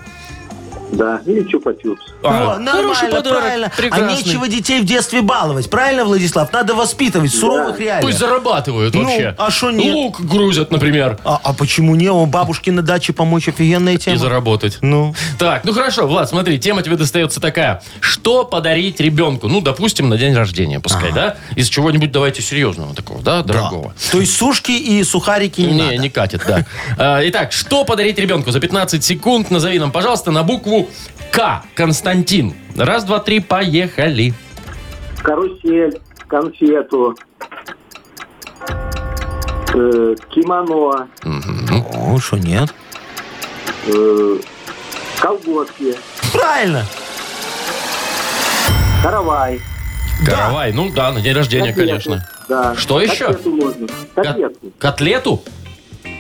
[0.92, 2.00] Да, или чупа-чупс.
[2.24, 3.72] А, О, хороший нормально, подарок, правильно.
[3.78, 4.08] прекрасный.
[4.08, 6.52] А нечего детей в детстве баловать, правильно, Владислав?
[6.52, 8.02] Надо воспитывать в суровых реалиях.
[8.02, 9.36] Пусть зарабатывают Ну, вообще.
[9.38, 9.94] а шо нет?
[9.94, 12.10] Лук грузят, например, А, а почему не?
[12.10, 14.18] У бабушки на даче помочь офигенная и тема.
[14.18, 14.80] заработать.
[14.82, 17.82] Ну, Так, ну хорошо, Влад, смотри, тема тебе достается такая.
[18.00, 19.48] Что подарить ребенку?
[19.48, 21.38] Ну, допустим, на день рождения, пускай, да?
[21.56, 23.94] Из чего-нибудь давайте серьезного такого, да, дорогого.
[24.12, 25.98] то есть сушки и сухарики не, Не, надо.
[25.98, 26.66] не катит, да.
[26.98, 28.52] А, Итак, что подарить ребенку?
[28.52, 30.79] За 15 секунд назови нам, пожалуйста, на букву
[31.32, 31.64] К.
[31.76, 32.54] Константин.
[32.76, 34.34] Раз, два, три, поехали.
[35.22, 37.16] Карусель, конфету,
[39.74, 41.08] э, кимоно,
[41.96, 42.74] О, что нет?
[43.88, 44.38] э,
[45.20, 45.96] колготки,
[46.34, 46.86] Правильно.
[49.04, 49.60] каравай.
[50.26, 50.74] Каравай.
[50.74, 51.90] Ну да, на день рождения, котлету.
[52.10, 52.30] конечно.
[52.50, 52.76] Да.
[52.76, 53.28] Что еще?
[53.28, 53.88] Котлету можно.
[54.16, 54.72] Кот- Котлетку.
[54.78, 55.44] Котлету?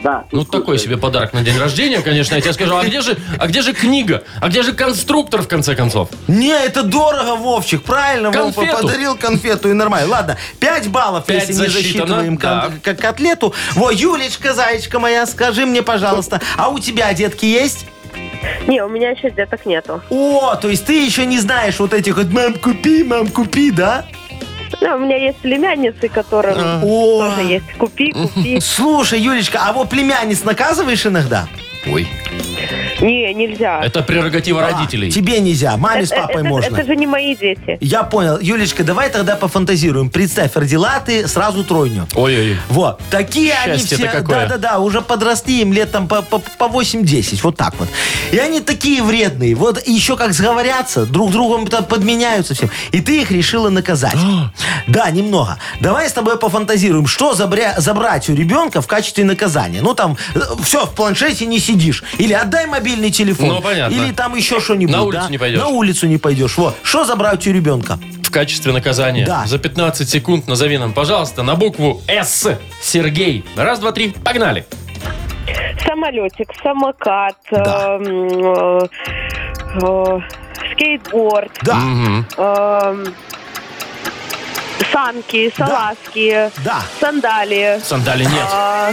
[0.04, 0.24] Да.
[0.32, 2.36] Ну, такой себе подарок на день рождения, конечно.
[2.36, 4.24] Я тебе скажу, а где же, а где же книга?
[4.42, 6.10] А где же конструктор, в конце концов?
[6.28, 7.84] Не, это дорого, Вовчик.
[7.84, 8.82] Правильно, Вовка Конфету.
[8.88, 10.10] подарил конфету и нормально.
[10.10, 12.70] Ладно, 5 баллов, Пять если не засчитано, засчитываем да.
[12.84, 13.54] кон- к- котлету.
[13.76, 17.86] Во, Юлечка, зайчка моя, скажи мне, пожалуйста, а у тебя детки есть?
[18.68, 20.02] Не, у меня еще деток нету.
[20.10, 24.06] О, то есть ты еще не знаешь вот этих вот «мам, купи, мам, купи», да?
[24.82, 27.72] Ну, у меня есть племянницы, которым О, тоже есть.
[27.78, 28.60] Купи, купи.
[28.62, 31.48] слушай, Юлечка, а вот племянниц наказываешь иногда?
[31.88, 32.08] Ой,
[33.02, 33.82] Не, нельзя.
[33.84, 35.08] это прерогатива родителей.
[35.08, 36.76] А, тебе нельзя, маме с папой это- можно.
[36.76, 37.78] Это же не мои дети.
[37.80, 38.38] Я понял.
[38.40, 40.10] Юлечка, давай тогда пофантазируем.
[40.10, 42.08] Представь, родила ты сразу тройню.
[42.16, 42.58] Ой-ой-ой.
[42.70, 43.02] Вот.
[43.10, 44.12] Такие они Счастье-то все.
[44.20, 44.48] какое.
[44.48, 47.40] Да-да-да, уже подросли, им лет там по, по, по 8-10.
[47.44, 47.88] Вот так вот.
[48.32, 49.56] И они такие вредные.
[49.56, 52.70] Вот еще как сговорятся, друг другом там подменяются всем.
[52.92, 54.18] И ты их решила наказать.
[54.88, 55.58] да, немного.
[55.80, 59.82] Давай с тобой пофантазируем, что забря- забрать у ребенка в качестве наказания.
[59.82, 60.18] Ну там,
[60.64, 62.04] все, в планшете не сидишь.
[62.18, 63.48] Или отдай мобильный телефон.
[63.50, 63.94] Ну, понятно.
[63.96, 64.94] Или там еще что-нибудь.
[64.94, 65.30] На улицу да?
[65.30, 65.60] не пойдешь.
[65.60, 66.58] На улицу не пойдешь.
[66.58, 66.76] Вот.
[66.84, 67.98] Что забрать у ребенка?
[68.24, 69.26] В качестве наказания.
[69.26, 69.46] Да.
[69.48, 72.58] За 15 секунд назови нам, пожалуйста, на букву С.
[72.82, 73.44] Сергей.
[73.56, 74.66] Раз, два, три, погнали.
[75.86, 77.98] Самолетик, самокат, Да.
[78.00, 78.88] эм, э,
[79.82, 80.20] э,
[80.74, 81.80] скейтборд, Да,
[82.38, 83.06] эм,
[84.92, 86.82] санки, салазки, да.
[87.00, 88.46] сандалии, Сандали нет.
[88.52, 88.92] а,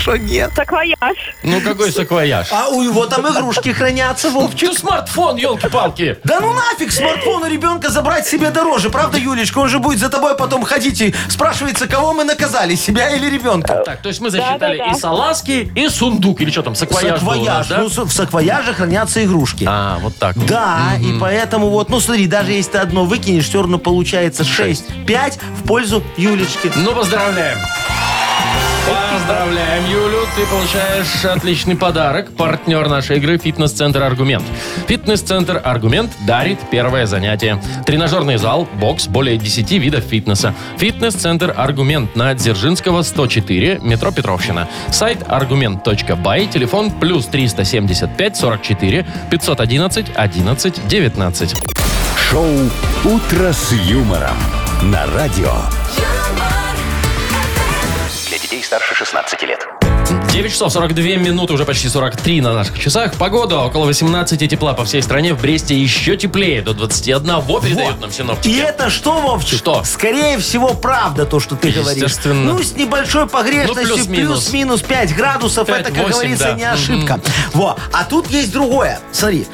[0.00, 0.50] Что нет?
[0.56, 0.96] саквояж.
[1.42, 2.48] Ну, какой саквояж?
[2.52, 4.70] А у его там игрушки хранятся, Вовчик.
[4.70, 6.16] Ты смартфон, елки-палки.
[6.24, 9.58] Да ну нафиг смартфон у ребенка забрать себе дороже, правда, Юлечка?
[9.58, 13.82] Он же будет за тобой потом ходить и спрашивается, кого мы наказали, себя или ребенка?
[13.84, 14.96] Так, то есть мы засчитали Да-да-да.
[14.96, 17.68] и салазки, и сундук, или что там, саквояж, был у нас, Саквояж.
[17.68, 17.78] да?
[17.78, 19.64] Ну, с- в саквояже хранятся игрушки.
[19.68, 20.36] А, вот так.
[20.36, 20.46] вот.
[20.46, 25.04] Да, и поэтому вот, ну смотри, даже если ты одно выкинешь, все равно получается 6.
[25.06, 26.72] 5 в пользу Юлечки.
[26.76, 27.58] Ну, поздравляем.
[28.90, 30.18] Поздравляем, Юлю.
[30.34, 32.30] Ты получаешь отличный подарок.
[32.36, 34.44] Партнер нашей игры «Фитнес-центр Аргумент».
[34.88, 37.62] «Фитнес-центр Аргумент» дарит первое занятие.
[37.86, 40.54] Тренажерный зал, бокс, более 10 видов фитнеса.
[40.78, 44.68] «Фитнес-центр Аргумент» на Дзержинского, 104, метро Петровщина.
[44.90, 51.54] Сайт аргумент.бай, телефон плюс 375 44 511 11 19.
[52.30, 52.46] Шоу
[53.04, 54.36] «Утро с юмором»
[54.82, 55.52] на радио.
[58.70, 59.66] Старше 16 лет.
[60.32, 63.14] 9 часов 42 минуты, уже почти 43 на наших часах.
[63.14, 65.34] Погода около 18 тепла по всей стране.
[65.34, 68.00] В Бресте еще теплее, до 21 передают Вот.
[68.00, 68.60] нам И синоптики.
[68.60, 69.58] это что, Вовчик?
[69.58, 69.82] Что?
[69.82, 72.00] Скорее всего, правда то, что ты говоришь.
[72.04, 72.52] Естественно.
[72.52, 74.44] Ну, с небольшой погрешностью, Ну, плюс-минус.
[74.44, 76.52] плюс-минус 5 градусов, это, как 5-8, говорится, да.
[76.54, 77.20] не ошибка.
[77.52, 77.76] Во.
[77.92, 79.00] А тут есть другое.
[79.10, 79.48] Смотри.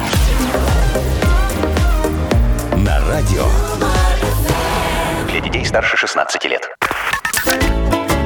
[2.76, 3.46] На радио.
[5.32, 6.70] Для детей старше 16 лет.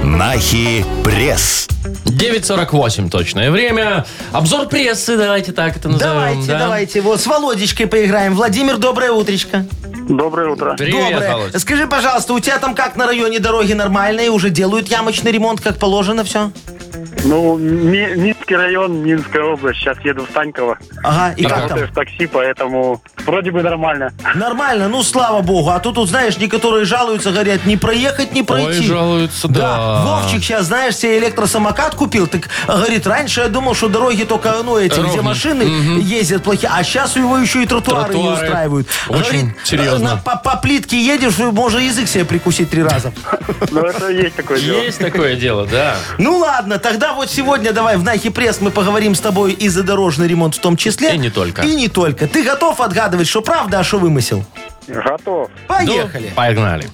[0.04, 1.68] Нахи пресс.
[2.06, 4.06] 9.48 точное время.
[4.32, 6.14] Обзор прессы, давайте так это назовем.
[6.14, 6.60] Давайте, да?
[6.60, 7.02] давайте.
[7.02, 8.36] Вот с Володечкой поиграем.
[8.36, 9.66] Владимир, доброе утречко.
[10.08, 10.76] Доброе утро.
[10.78, 11.34] Привет, доброе.
[11.34, 11.60] Володь.
[11.60, 14.30] Скажи, пожалуйста, у тебя там как на районе дороги нормальные?
[14.30, 16.52] Уже делают ямочный ремонт, как положено все?
[17.24, 19.80] Ну, Ми- Минский район, Минская область.
[19.80, 20.78] Сейчас еду в Станьково.
[21.04, 21.62] Ага, и как там?
[21.64, 24.12] Работаю в такси, поэтому вроде бы нормально.
[24.36, 25.70] Нормально, ну слава богу.
[25.70, 28.80] А тут, тут, знаешь, некоторые жалуются, говорят, не проехать, не пройти.
[28.80, 30.02] Ой, жалуются, да.
[30.06, 32.28] Вовчик сейчас, знаешь, себе электросамокат купил.
[32.28, 35.22] Так, говорит, раньше я думал, что дороги только, ну, эти, где Ровные.
[35.22, 35.64] машины
[36.02, 36.72] ездят плохие.
[36.74, 38.46] А сейчас у его еще и тротуары, не Тротуары.
[38.46, 38.88] устраивают.
[39.10, 40.12] Очень Говорит, серьезно.
[40.12, 43.12] на- по, по плитке едешь, можно язык себе прикусить три раза.
[43.72, 44.78] Но это есть такое дело.
[44.82, 45.96] Есть такое дело, да.
[46.18, 49.84] Ну ладно, тогда вот сегодня давай в Нахи Пресс мы поговорим с тобой и за
[49.84, 51.16] дорожный ремонт в том числе.
[51.16, 51.62] И не только.
[51.62, 52.28] И не только.
[52.28, 54.44] Ты готов отгадывать, что правда, а что вымысел?
[54.88, 55.50] Готов.
[55.68, 56.30] Поехали.
[56.30, 56.90] Ну, погнали.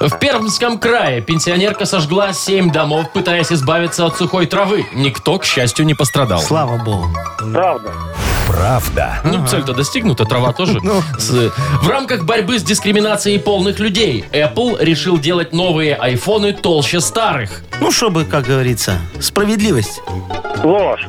[0.00, 4.86] В Пермском крае пенсионерка сожгла 7 домов, пытаясь избавиться от сухой травы.
[4.94, 6.40] Никто, к счастью, не пострадал.
[6.40, 7.08] Слава богу.
[7.52, 7.92] Правда.
[8.50, 9.20] Правда.
[9.24, 10.80] Ну, цель-то достигнута, трава тоже.
[10.82, 11.02] Ну.
[11.18, 17.62] С- В рамках борьбы с дискриминацией полных людей Apple решил делать новые айфоны толще старых.
[17.80, 20.00] Ну, чтобы, как говорится, справедливость.
[20.64, 21.06] Ложь.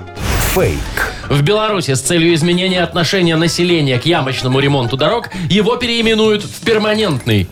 [0.53, 1.13] Фейк.
[1.29, 7.49] В Беларуси с целью изменения отношения населения к ямочному ремонту дорог его переименуют в перманентный.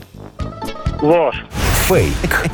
[1.02, 1.46] Ложь.
[1.88, 2.46] Фейк.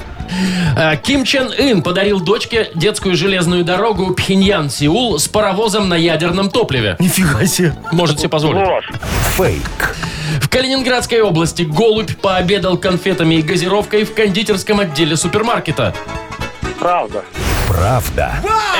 [0.77, 6.95] А, Ким Чен Ын подарил дочке детскую железную дорогу Пхеньян-Сеул с паровозом на ядерном топливе.
[6.99, 7.75] Нифига себе.
[7.91, 8.67] Может себе позволить.
[8.67, 8.89] Ложь.
[9.38, 9.95] Фейк.
[10.41, 15.93] В Калининградской области голубь пообедал конфетами и газировкой в кондитерском отделе супермаркета.
[16.79, 17.23] Правда.
[17.67, 18.36] Правда.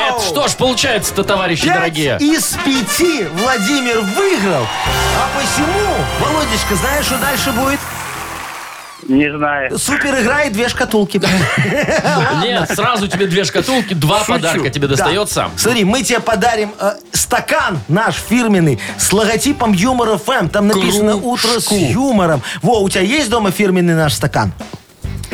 [0.10, 2.18] Это что ж получается-то, товарищи Пять дорогие?
[2.20, 4.64] из пяти Владимир выиграл.
[5.18, 7.80] А посему, Володечка, знаешь, что дальше будет?
[9.08, 9.78] Не знаю.
[9.78, 11.22] Супер игра и две шкатулки.
[12.41, 14.95] Нет, сразу тебе две шкатулки, два подарка тебе Да.
[14.95, 15.49] достается.
[15.58, 20.47] Смотри, мы тебе подарим э, стакан наш фирменный с логотипом Юмор ФМ.
[20.49, 22.41] Там написано «Утро с юмором».
[22.62, 24.51] Во, у тебя есть дома фирменный наш стакан?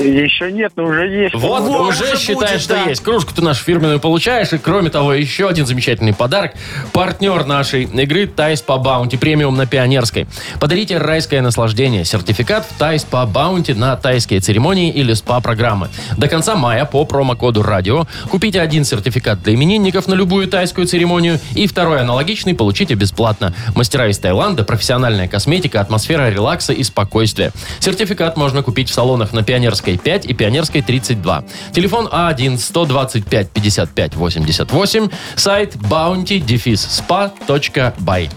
[0.02, 1.36] Еще нет, но уже есть.
[1.36, 2.90] Вот, Вот, уже считай, будет, что да.
[2.90, 3.04] есть.
[3.04, 4.52] Кружку ты нашу фирменную получаешь.
[4.54, 6.54] И кроме того, еще один замечательный подарок.
[6.94, 10.28] Партнер нашей игры Thai Spa Bounty Premium на Пионерской.
[10.60, 12.06] Подарите райское наслаждение.
[12.06, 15.90] Сертификат в Thai Spa Bounty на тайские церемонии или СПА-программы.
[16.18, 21.40] До конца мая по промокоду радио купите один сертификат для именинников на любую тайскую церемонию
[21.56, 23.54] и второй аналогичный получите бесплатно.
[23.76, 27.52] Мастера из Таиланда, профессиональная косметика, атмосфера релакса и спокойствия.
[27.80, 31.44] Сертификат можно купить в салонах на Пионерской 5 и Пионерской 32.
[31.74, 35.12] Телефон А А1-125-55-88.
[35.36, 38.30] Сайт bounty-spa.by.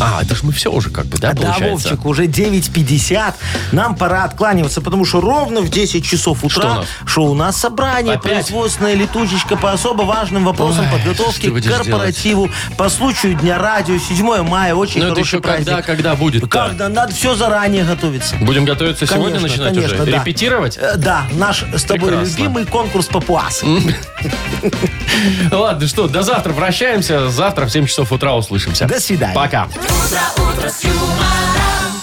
[0.00, 1.88] А, это ж мы все уже как бы, да, Да, получается?
[1.90, 3.34] Вовчик, уже 9.50.
[3.72, 6.86] Нам пора откланиваться, потому что ровно в 10 часов Что у утра, нас?
[7.06, 8.32] что у нас собрание, Опять?
[8.32, 14.42] производственная летучечка по особо важным вопросам Ой, подготовки к корпоративу по случаю Дня радио, 7
[14.42, 15.86] мая, очень Ну, это хороший еще когда, праздник.
[15.86, 16.88] когда будет Когда?
[16.88, 18.36] Надо все заранее готовиться.
[18.36, 20.12] Будем готовиться сегодня Конечно, начинать конечно, уже?
[20.12, 20.18] да.
[20.18, 20.76] Репетировать?
[20.80, 22.30] Э, Да, наш с тобой Прекрасно.
[22.36, 23.66] любимый конкурс папуасы.
[25.50, 27.28] Ладно, что, до завтра прощаемся.
[27.28, 28.86] Завтра в 7 часов утра услышимся.
[28.86, 29.34] До свидания.
[29.34, 29.68] Пока.
[29.84, 31.93] Утро, утро с юмором.